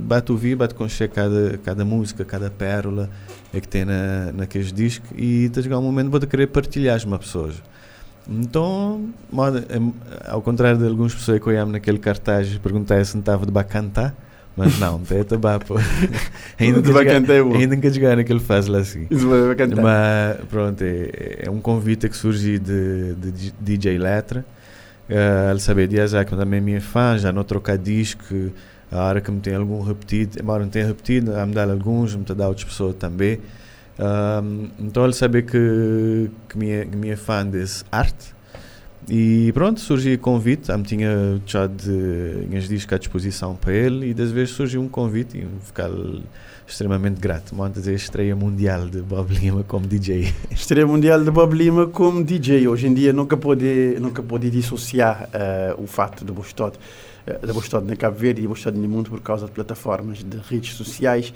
[0.00, 3.08] bate ouvir, bate conhecer cada, cada música, cada pérola
[3.52, 6.48] é que tem na, naqueles discos e está a chegar um momento onde vou querer
[6.48, 7.62] partilhar com as pessoas.
[8.28, 9.08] Então,
[10.26, 13.50] ao contrário de algumas pessoas que eu amo naquele cartaz perguntar se não estava de
[13.50, 14.14] bacantar,
[14.56, 15.74] mas não, tem tabaco.
[16.60, 17.54] ainda De que é bom.
[17.54, 19.06] ainda que chegar naquele faz lá assim.
[19.10, 19.82] Isso vai cantar.
[19.82, 24.44] Mas pronto, é, é um convite que surgiu de, de DJ Letra.
[25.50, 28.50] Ele sabia Isaac, mas também é minha fã, já não trocar disco.
[28.90, 32.14] A hora que me tem algum repetido, embora não tenha repetido, a me dar alguns,
[32.14, 33.40] me dar outras pessoas também.
[33.98, 38.34] Um, então ele sabia que, que minha, que minha fã desse arte.
[39.08, 44.10] E pronto, surgiu o convite, eu tinha já de minhas discos à disposição para ele
[44.10, 45.90] e das vezes surgiu um convite e ficar
[46.72, 47.54] extremamente grato.
[47.54, 50.32] Montas a estreia mundial de Bob Lima como DJ.
[50.50, 52.66] Estreia mundial de Bob Lima como DJ.
[52.66, 56.78] Hoje em dia nunca pode, nunca pode dissociar eh, o fato de Bostod,
[57.26, 60.38] uh, de Bostod na Cabo Verde e Bostod no mundo por causa de plataformas de
[60.48, 61.34] redes sociais.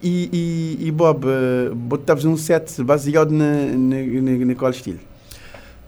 [0.00, 5.00] E, e, e Bob, uh, botavas um set baseado na, na, na, na qual estilo?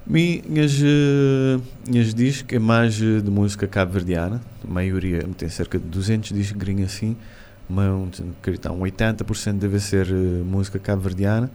[0.06, 5.84] Minhas, eh, minhas discos é mais eh, de música cabo-verdiana, a maioria tem cerca de
[5.84, 7.16] 200 discos assim,
[7.70, 8.10] um,
[8.72, 10.12] um 80% deve ser eh,
[10.44, 11.50] música cabo-verdiana.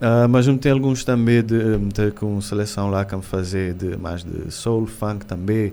[0.00, 4.50] Ah, mas tem alguns também de meter com seleção lá que fazer de mais de
[4.50, 5.72] soul, funk também.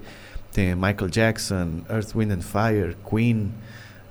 [0.51, 3.51] Tem Michael Jackson, Earth, Wind and Fire, Queen,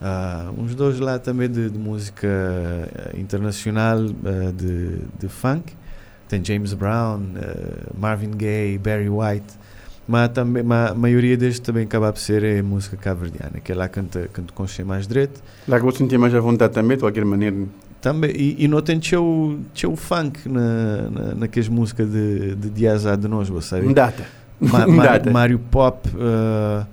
[0.05, 5.73] Ah, uns dois lá também de, de música eh, internacional, eh, de, de funk.
[6.29, 9.55] Tem James Brown, eh, Marvin Gaye, Barry White.
[10.07, 13.75] Mas também, mas a maioria destes também acaba por ser é música cabo-verdiana, que é
[13.75, 15.41] lá canta, com cheio mais direito.
[15.69, 17.57] Lá que vou sentir mais à vontade também, de qualquer maneira.
[18.01, 23.15] Também, e, e não tem teu, teu funk na, na, naquelas músicas de, de Diazá
[23.15, 23.87] de nós, sabe?
[23.87, 24.25] Um data.
[24.59, 25.31] Ma, Ma- data.
[25.31, 26.85] Mário Pop, uh,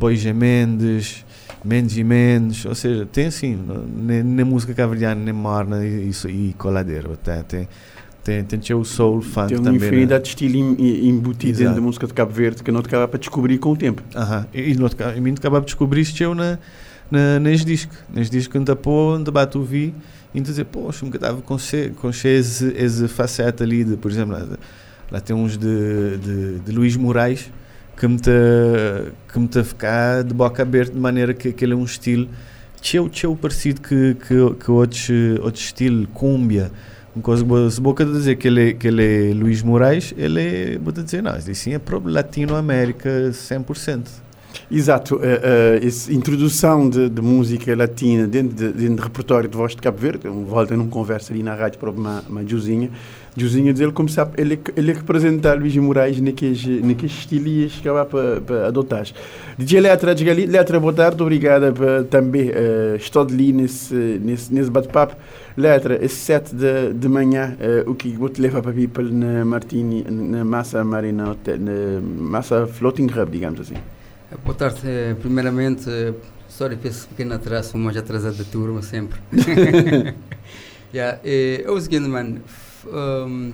[0.00, 0.32] uh, G.
[0.32, 1.24] Mendes,
[1.64, 3.58] Mendes e Mendes, ou seja, tem assim,
[3.96, 7.68] nem, nem música caverdiana, nem morna e, e coladeira, até tem,
[8.26, 9.80] tem, tem teu soul funk Tem uma também.
[9.80, 9.86] né?
[9.86, 11.74] infinidade de estilo em- em- embutido dentro Exato.
[11.76, 14.02] da música de Cabo Verde que não te acaba para descobrir com o tempo.
[14.14, 14.46] Aham.
[14.52, 16.58] E, e outro ca- e mim acabava de descobrir isto eu na,
[17.10, 17.94] na, neste disco.
[18.12, 19.94] Neste disco, quando pô, onde bate ouvi,
[20.34, 21.56] e dizer, poxa, nunca estava com
[22.40, 24.46] esse, esse faceta ali, de, por exemplo, lá,
[25.10, 27.50] lá tem uns de, de, de Luís Moraes
[27.96, 28.30] que me está
[29.32, 32.28] que me tá a ficar de boca aberta, de maneira que aquele é um estilo
[32.82, 35.08] teu, teu parecido que, que, que outros,
[35.40, 36.70] outros estilo, cúmbia.
[37.16, 40.92] Boa, se boca de dizer que ele, que ele é Luís Moraes, ele é, vou
[40.92, 44.26] dizer, não, isso sim é Latinoamérica 100%.
[44.70, 45.40] Exato, eh,
[45.82, 49.98] eh, essa introdução de, de música latina dentro, de, do repertório de voz de Cabo
[49.98, 52.90] Verde, eu volto num conversa ali na rádio para uma, uma Juzinha,
[53.36, 57.74] Juzinha diz ele como sabe, ele, ele é que representa Luís Moraes naqueles, naqueles estilos
[57.74, 59.06] que vai para, para adotar.
[59.58, 64.52] DJ Letra, diga ali, Letra, boa tarde, obrigada por também uh, estar ali nesse, nesse,
[64.52, 65.16] nesse bate-papo.
[65.56, 69.42] Letra, esse 7 de, de manhã, eh, o que vou te levar para people na
[69.42, 73.76] Martini, na Massa Marina, na Massa Floating Hub, digamos assim.
[74.44, 74.80] Boa tarde.
[74.84, 76.12] Eh, Primeiramente, eh,
[76.46, 79.18] sorry por esse pequeno atraso, mais atrasado da turma sempre.
[80.92, 82.42] yeah, eh, é o seguinte, mano.
[82.92, 83.52] Um,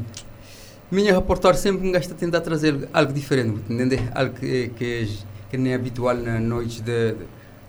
[0.90, 4.00] minha reportar sempre me gasta tentar trazer algo diferente, entender?
[4.14, 5.08] Algo que, que,
[5.50, 7.14] que nem é habitual na noite de,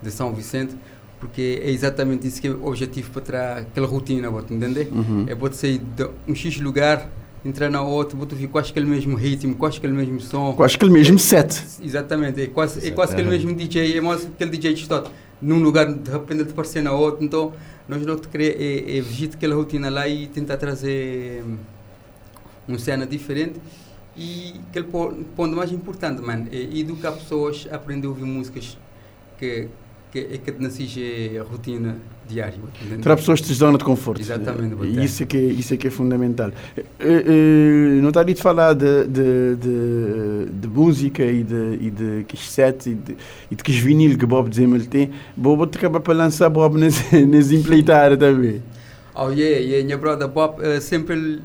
[0.01, 0.75] de São Vicente,
[1.19, 4.89] porque é exatamente isso que é o objetivo para trás aquela rotina, vou entender?
[4.91, 5.25] Uhum.
[5.27, 7.09] É pode sair de um X lugar,
[7.45, 10.53] entrar na outra, vou ouvir quase aquele mesmo ritmo, quase aquele mesmo som.
[10.53, 11.63] Quase que o mesmo set.
[11.81, 13.31] Exatamente, é quase, é quase aquele é.
[13.31, 15.11] mesmo DJ, é mais aquele DJ distorto.
[15.41, 17.23] Num lugar, de repente, de aparecer na outra.
[17.23, 17.51] Então,
[17.87, 21.43] nós não querer é, é vigir aquela rotina lá e tentar trazer
[22.67, 23.59] uma cena diferente.
[24.15, 28.77] E aquele po- ponto mais importante, mano, é educar pessoas a aprender a ouvir músicas
[29.39, 29.67] que,
[30.19, 31.01] é que não seja
[31.39, 31.97] a rotina
[32.27, 32.57] diária.
[33.01, 34.21] Terá pessoas de zona de conforto.
[34.21, 36.51] Exatamente, E isso é que é, isso é, que é fundamental.
[36.77, 41.89] Eh, eh, não está ali de falar de, de, de, de música e de, e
[41.89, 43.17] de que set e de,
[43.51, 45.11] e de que vinil que Bob Zemel tem.
[45.35, 48.61] Bob te acaba para lançar Bob nesse, nesse empleitar também.
[49.15, 51.41] Oh yeah, yeah, minha brother Bob eh, sempre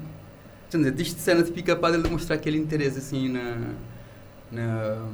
[0.70, 3.56] dizer, desde cena de pica para ele mostrar aquele interesse assim na
[4.50, 5.06] na,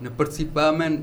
[0.00, 1.02] na participar, man,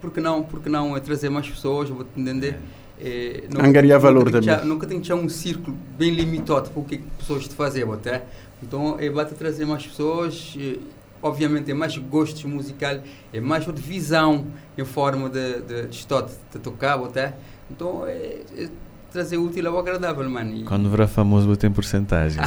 [0.00, 2.58] porque não, porque não é trazer mais pessoas, vou te entender.
[3.02, 4.66] É, Angariar valor nunca tem que também.
[4.68, 7.88] Nunca tem que ter um círculo bem limitado para o que é pessoas te fazer,
[7.90, 8.24] até.
[8.62, 10.76] Então é bate trazer mais pessoas, eh,
[11.22, 13.00] obviamente é mais gostos musical,
[13.32, 14.46] é mais outra visão
[14.76, 17.34] em forma de, de, de, estar de tocar, até.
[17.70, 18.68] Então é, é
[19.10, 20.54] trazer útil ao agradável, mano.
[20.54, 22.42] E- Quando virar famoso, vou ter porcentagem.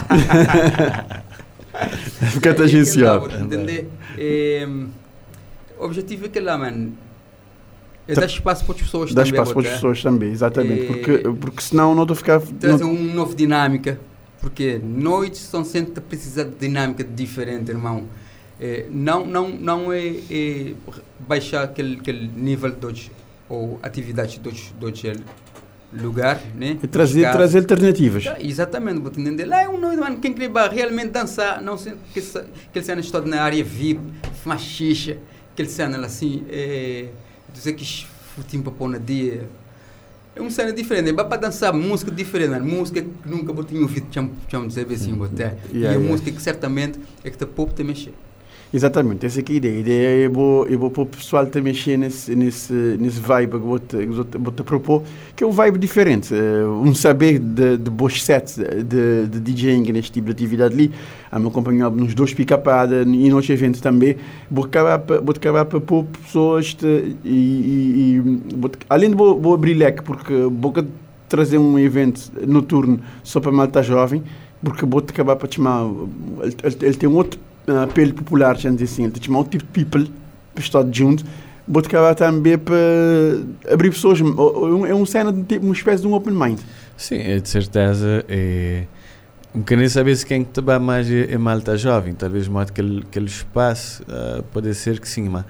[2.31, 3.27] Fica é, tangencial.
[3.27, 3.87] é, é?
[4.17, 4.67] É,
[5.79, 6.93] o objetivo é que lá, mano,
[8.07, 9.33] Tá- dar espaço para as pessoas Dá também.
[9.39, 10.85] espaço para as pessoas também, exatamente.
[10.85, 12.41] Porque, porque senão não estou a ficar.
[12.41, 13.99] trazer não- uma nova dinâmica,
[14.41, 18.03] porque noites são sempre a precisar de dinâmica diferente, irmão.
[18.59, 20.73] É, não não, não é, é
[21.19, 23.11] baixar aquele, aquele nível de outros,
[23.49, 24.73] ou atividades de outros
[25.93, 26.77] lugar, né?
[26.81, 28.23] é trazer, trazer alternativas.
[28.23, 29.45] Já, Exatamente, vou te entender.
[29.45, 32.19] Lá é um noite, mano, quem bar- realmente dançar, não sei, que
[32.69, 33.99] aquele cena está na área VIP,
[34.41, 35.17] fumar xixa,
[35.53, 37.09] aquele cena assim, é,
[37.53, 39.47] dizer que futim para pôr na dia.
[40.35, 44.07] É uma cena diferente, é para dançar música diferente, música que nunca vou ter ouvido,
[44.11, 45.55] chamo, dizer assim, ter.
[45.71, 48.13] e a música que certamente é que te pouco te mexer.
[48.76, 49.76] Exatamente, essa aqui é a ideia.
[49.76, 50.30] A ideia é
[50.80, 54.38] vou pôr o pessoal a mexer nesse, nesse, nesse vibe que vou te, vou te,
[54.51, 55.03] te propor,
[55.36, 56.34] que é um vibe diferente.
[56.34, 60.91] eh, um saber de, de bons sets de, de DJing neste tipo de atividade ali.
[61.32, 64.15] A me acompanhar nos dois picapada e nos eventos também.
[64.49, 68.15] Vou acabar, pa- vou acabar para pôr pessoas te, e, e,
[68.53, 70.74] e vou te- além de vou, vou abrir leque, porque vou
[71.30, 74.24] trazer um evento noturno só para malta jovem,
[74.63, 75.86] porque vou te acabar para te chamar.
[76.41, 77.39] Ele, ele, tem um outro
[77.84, 80.11] apelo popular, dizer assim, chama outro tipo de people
[80.53, 81.24] para estar junto.
[81.74, 82.76] Acabar também para
[83.72, 84.20] abrir pessoas.
[84.20, 86.59] É um cena de uma espécie de um open mind.
[86.97, 88.26] Sim, é de certeza.
[88.28, 88.84] É...
[89.55, 92.14] Um bocadinho saber se quem que te mais é, malta jovem.
[92.14, 95.45] Talvez mais aquele, aquele espaço, ah, pode ser que sim, mas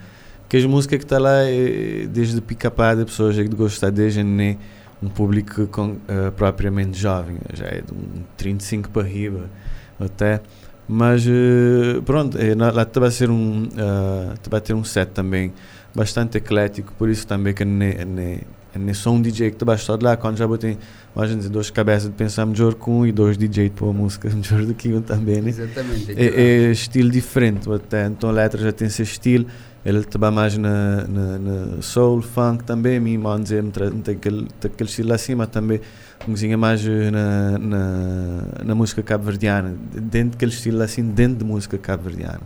[0.48, 4.58] que as músicas que está lá é desde picapada, pessoas que gostam desde nem
[5.02, 9.50] um público com, uh, propriamente jovem, já é de um 35 para riba
[9.98, 10.40] até.
[10.88, 15.52] Mas uh, pronto, é, lá vai ser um uh, vai ter um set também
[15.94, 18.40] bastante eclético, por isso também que nem, nem,
[18.74, 20.76] nem sou um DJ que vai estar lá quando já botei
[21.14, 24.66] imagina duas cabeças de pensar melhor com um e dois DJ para a música melhor
[24.66, 25.50] do que um também, né?
[25.50, 26.12] Exatamente.
[26.12, 29.46] É, é estilo diferente, até então a letra já tem esse estilo
[29.84, 33.62] ele trabalha mais na, na, na, soul, funk também, mim, dizer,
[34.02, 34.48] tem aquele,
[34.80, 35.80] estilo assim, mas também
[36.24, 42.40] cozinha mais na, na, na música cabo-verdiana, dentro daquele estilo assim, dentro de música cabo-verdiana.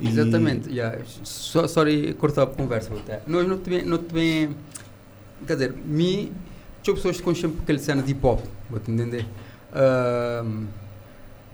[0.00, 0.96] Exatamente, yeah.
[1.24, 2.90] so, sorry, cortar a conversa,
[3.26, 4.48] nós não te não te
[5.46, 6.32] quer dizer, mim,
[6.82, 8.40] tinha pessoas que conhecem aquele cena de hip hop,
[8.70, 9.26] vou te entender.
[9.72, 10.66] Uh,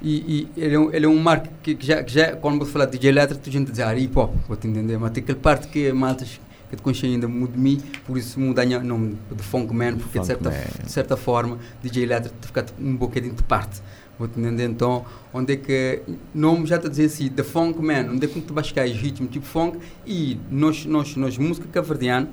[0.04, 2.58] e, e, ele, é um, ele é um marco que, que, já, que já, quando
[2.58, 5.10] você falar de DJ elétrico, tu gente diz, ah, hip hop, vou te entender, mas
[5.12, 6.38] tem aquela parte que maltas
[6.68, 9.96] que te conhecem ainda muito de mim, por isso muda o nome de Funk Man,
[9.96, 13.80] porque de certa, de certa forma, DJ te fica um bocadinho de parte.
[14.18, 14.64] Vou te entender.
[14.66, 16.02] Então, onde é que,
[16.32, 19.30] nome já está a dizer assim, The Funk Man, onde é que tu os ritmos
[19.32, 19.78] tipo funk?
[20.06, 22.28] E nós, nós, nós música caverdiana,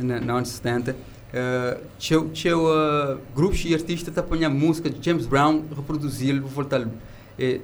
[0.00, 5.04] na, na anos 70, uh, tinha, tinha uh, grupos e artistas a apanhar música de
[5.04, 6.86] James Brown, reproduzir, voltar
[7.38, 7.60] é,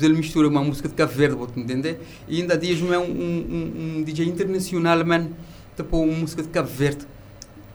[0.00, 2.00] ele mistura uma música de Cabo Verde, vou entender?
[2.28, 5.28] E ainda há dias é um, um, um, DJ internacional, man,
[5.76, 7.06] tipo uma música de Cabo Verde,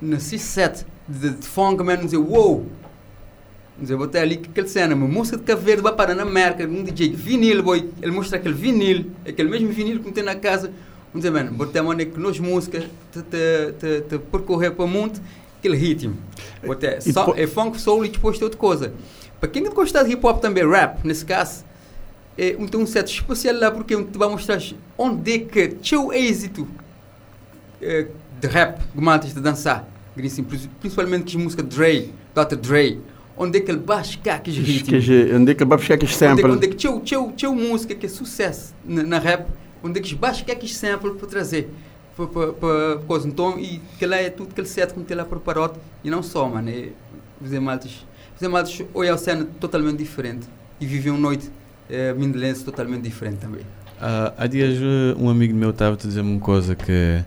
[0.01, 2.65] na C7, de, de funk, man, dizer, wow!
[3.79, 6.65] Dizer, vou ali que aquele cena, uma música de Cabo Verde vai parar na América,
[6.65, 10.67] um DJ vinil, boy, ele mostra aquele vinil, aquele mesmo vinil que tem na casa,
[11.11, 14.87] vamos dizer, mano, botar uma que nós música te, te, te, te percorrer para o
[14.87, 15.19] mundo,
[15.57, 16.17] aquele ritmo.
[16.63, 18.93] Botar, só, é funk, soul e depois outra coisa.
[19.41, 21.65] Para quem gosta de hip hop também, rap, nesse caso,
[22.37, 24.61] é, um, tem um set especial lá porque te vai mostrar
[24.95, 26.67] onde é que teu êxito
[27.81, 28.05] é,
[28.39, 29.87] de rap, de maltas de dançar,
[30.79, 32.55] principalmente que música Dre, Dr.
[32.55, 33.01] Dre,
[33.35, 35.03] onde é que ele vai buscar aqueles ritmos?
[35.33, 36.45] Onde é que ele vai buscar aqueles samples?
[36.45, 39.47] Onde é que teu, teu, teu música que é sucesso na, na rap,
[39.83, 41.67] onde é que ele vai buscar aqueles samples para trazer?
[42.15, 43.27] Para, coisa.
[43.27, 46.47] Então, e que lá é tudo aquele set que ele lá preparado, e não só,
[46.47, 46.89] mano, é,
[47.41, 48.05] dizer maltas
[48.41, 50.47] os amados olham a cena totalmente diferente
[50.79, 53.61] e vivem uma noite uh, mindelense totalmente diferente também.
[53.61, 54.79] Uh, há dias
[55.15, 57.23] um amigo meu estava a dizer-me uma coisa que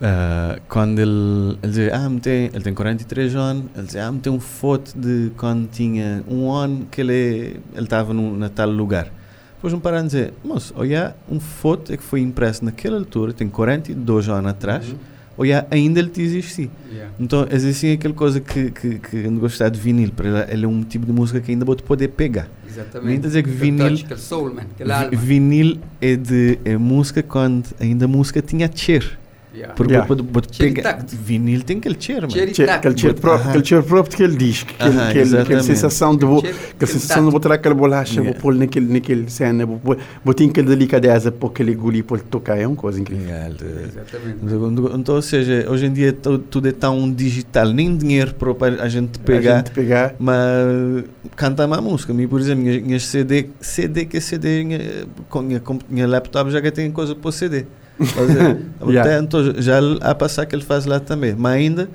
[0.00, 4.32] uh, quando ele, ele dizia, ah, tem, ele tem 43 anos, ele dizia, ah, tem
[4.32, 9.12] um foto de quando tinha um ano que ele estava na tal lugar.
[9.54, 13.32] Depois me pararam a dizer, moço, olha, um foto é que foi impresso naquela altura,
[13.32, 16.70] tem 42 anos atrás, uhum ou yeah, ainda ele te existe.
[16.90, 17.12] Yeah.
[17.18, 20.68] Então, existe aquela coisa que, que, que eu gostar de vinil, para ele, ele é
[20.68, 22.48] um tipo de música que ainda vou poder pegar.
[22.66, 23.10] Exatamente.
[23.10, 24.64] Nem dizer que vinil, touch, soul, man,
[25.12, 29.23] vinil é de é música quando ainda a música tinha cheiro.
[29.54, 29.74] Yeah.
[29.74, 31.04] Porque yeah.
[31.12, 32.42] Vinil tem aquele cheiro, mano.
[32.72, 34.64] Aquele cheiro próprio, aquele cheiro próprio que ele diz.
[34.64, 38.92] Que ele, aquela sensação de vou, aquela sensação de botar aquela bolacha, vou pôr naquele,
[38.92, 39.80] naquele cena, vou,
[40.24, 43.24] vou ter aquela delicadeza para aquele guli para tocar, é uma coisa incrível.
[43.24, 44.98] Exatamente.
[44.98, 49.20] Então, ou seja, hoje em dia tudo é tão digital, nem dinheiro para a gente
[49.20, 50.14] pegar, a gente pegar.
[50.18, 51.04] mas
[51.36, 52.12] cantar uma música.
[52.12, 56.50] Mim, por exemplo, minhas, minhas CD, CD que é CD, com minha, com minha laptop
[56.50, 57.66] já que tem coisa para CD.
[58.88, 59.22] yeah.
[59.22, 61.34] Então, já a passar que ele faz lá também.
[61.36, 61.88] Mas ainda.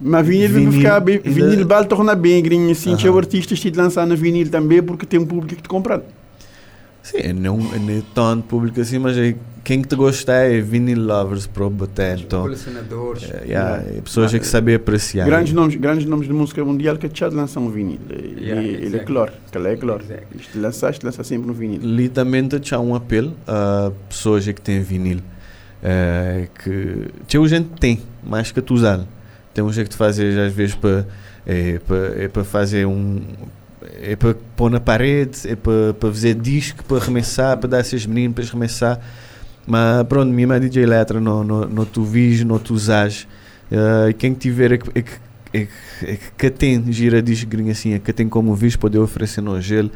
[0.00, 1.20] Mas vinil, vinil vai ficar bem.
[1.24, 1.30] Ainda...
[1.50, 2.70] Vinil vai tornar bem, grinho.
[2.70, 3.14] Assim, uh -huh.
[3.14, 6.02] o artista te lançar na vinil também porque tem um público que te compra.
[7.02, 9.34] Sim, não, não é tão público assim, mas é,
[9.64, 12.18] quem que te gosta é vinil lovers para botar.
[12.18, 13.24] Então, colecionadores.
[13.24, 15.26] É, yeah, é pessoas ah, que sabem apreciar.
[15.26, 17.98] Grandes nomes, grandes nomes de música mundial que já lançam um vinil.
[18.08, 20.02] Yeah, ele, ele é claro, ele é claro.
[20.04, 20.60] Exactly.
[20.60, 21.80] Lançaste, lança sempre um vinil.
[21.82, 25.18] Ali também te um apelo a pessoas que têm vinil.
[25.82, 29.04] Uh, que tinha gente tem mais que tu usar
[29.52, 31.04] tem um jeito de fazer às vezes para
[31.44, 33.20] é para é para fazer um
[34.00, 38.06] é para pôr na parede é para para fazer disco para arremessar para dar esses
[38.06, 39.00] meninos para arremessar.
[39.66, 43.26] Mas pronto minha mãe DJ Letra não não não tu vis não tu usas.
[43.70, 45.12] Uh, quem tiver é que, é que,
[45.52, 49.40] é que, é que tem gira disco assim é que tem como vis poder oferecer
[49.40, 49.90] no gelo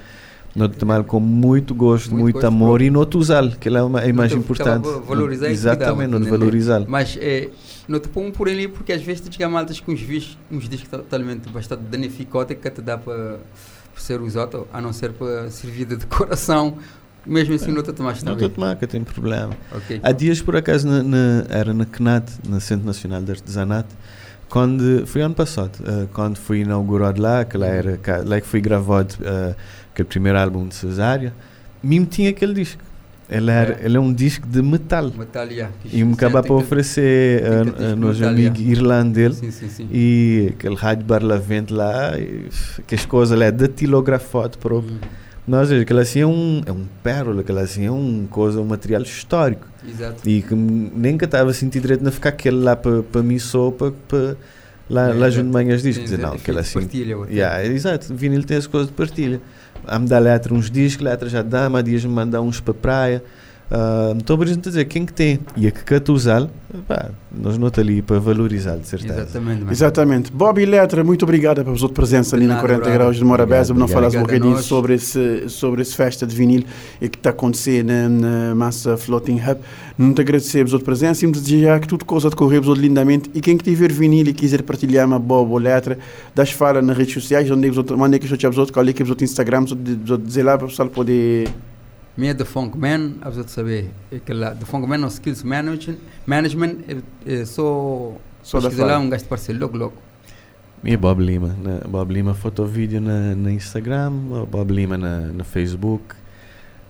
[0.56, 4.04] não tomar com muito gosto, muito, muito gosto amor e não usá-lo, que é uma
[4.06, 4.88] imagem importante.
[5.06, 6.86] Valorizar Exatamente, não valorizá-lo.
[6.88, 7.50] Mas é,
[7.86, 10.68] não te põe por ali porque às vezes tu chega maltas com uns vídeos, uns
[10.68, 13.38] discos totalmente bastante danificados que te dá para
[13.96, 16.78] ser usado, a não ser para servir de decoração.
[17.26, 19.52] Mesmo assim, não te tomaste Não te tomar, que tem problema.
[19.78, 19.98] Okay.
[20.00, 23.96] Há dias, por acaso, na, na, era na CNAT, no Centro Nacional de Artesanato,
[24.48, 28.60] quando foi ano passado, uh, quando fui inaugurado lá, que lá era lá que foi
[28.60, 29.56] gravado uh,
[29.96, 31.32] aquele primeiro álbum de Cesária,
[31.82, 32.82] mesmo tinha aquele disco.
[33.28, 35.10] Ele, era, ele é um disco de metal.
[35.16, 35.74] Metal, yeah.
[35.92, 39.88] E me acaba para oferecer tem que a, a metal, amigos irlandeses Sim, sim, sim.
[39.90, 42.48] e aquele rádio barlavento lá, e,
[42.86, 44.92] que as coisas lá é datilografado próprio.
[44.92, 44.98] Uhum.
[45.48, 49.02] Nós, aquilo assim é um, é um pérola, aquilo assim é um coisa, um material
[49.02, 49.66] histórico.
[49.88, 50.28] Exato.
[50.28, 53.38] E que nem que estava a sentir direito de ficar aquele lá para pa mim
[53.40, 54.36] só para pa,
[54.88, 56.10] lá, É, lá junto de manhãs discos.
[56.10, 56.80] Tem- Dizer, não, assim.
[56.80, 57.16] partilha.
[57.28, 59.40] Yeah, exato, vinil tem as coisas de partilha.
[59.86, 62.74] A me dar letra uns discos, letra já dá, há dias me mandar uns para
[62.74, 63.22] praia.
[63.70, 66.50] Ah, Então, por exemplo, dizer, quem que tem e a que quer usá-lo,
[66.86, 69.22] pá, nós não estamos ali para valorizar, de certeza.
[69.22, 69.72] Exatamente, mano.
[69.72, 70.32] Exatamente.
[70.32, 72.98] Bob e Letra, muito obrigado pela sua presença ali na nada, 40 brother.
[72.98, 73.74] graus de Morabeza.
[73.74, 76.64] Não falas um bocadinho sobre esse, sobre esse festa de vinil
[77.00, 79.60] e que está a acontecer na, na Massa Floating Hub.
[79.98, 83.30] Não te agradecer a sua presença e me desejar que tudo coisa decorrer lindamente.
[83.34, 85.98] E quem que tiver vinil e quiser partilhar uma Bob ou Letra,
[86.34, 88.92] das fala nas redes sociais, onde é que os manda que eu te qual é
[88.92, 89.64] que os Instagram,
[90.24, 91.48] dizer lá para o pessoal poder.
[92.16, 95.42] Minha The Funk Man, a pessoa saber, é que lá, The Funk Man, no Skills
[95.42, 96.76] Management, management
[97.26, 99.94] é, é só, Só da lá, um de parceiro, logo, logo.
[100.82, 104.12] E Bob Lima, na, Bob Lima fotovídeo na, na Instagram,
[104.50, 106.14] Bob Lima na, na Facebook.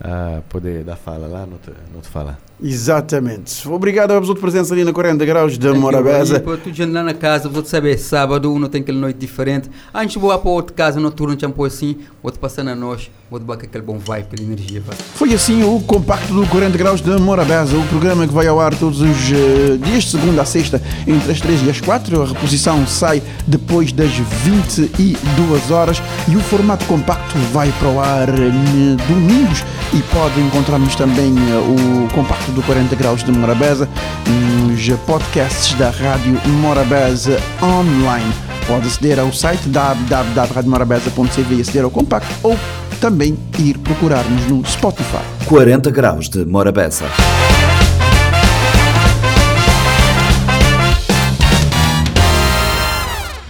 [0.01, 2.39] Ah, poder dar fala lá, não te, não te fala.
[2.63, 3.69] Exatamente.
[3.69, 6.37] Obrigado a sua presença ali na 40 graus de you, Morabeza.
[6.37, 9.71] E tu gente lá na casa, vou-te saber, sábado, não tem aquela noite diferente.
[9.95, 13.43] Antes de voar para outra casa noturno, já pôr assim, vou-te passar na nós, vou-te
[13.43, 14.83] bater aquele bom vibe, aquela energia.
[15.15, 18.75] Foi assim o compacto do 40 graus de Morabeza, o programa que vai ao ar
[18.75, 22.23] todos os eh, dias, de segunda a sexta, entre as 3 e as 4.
[22.23, 28.29] A reposição sai depois das 22 horas e o formato compacto vai para o ar
[28.31, 29.63] eh, domingos
[29.93, 33.89] e pode encontrarmos também eh, o compacto do 40 graus de Morabeza
[34.27, 38.33] nos podcasts da Rádio Morabeza online.
[38.67, 42.57] Pode aceder ao site www.radiomorabeza.cv e aceder ao compacto ou
[43.01, 45.23] também ir procurar-nos no Spotify.
[45.47, 47.05] 40 graus de Morabeza.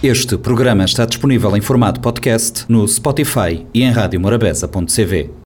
[0.03, 5.37] Este programa está disponível em formato podcast no Spotify e em radiomorabeza.cv.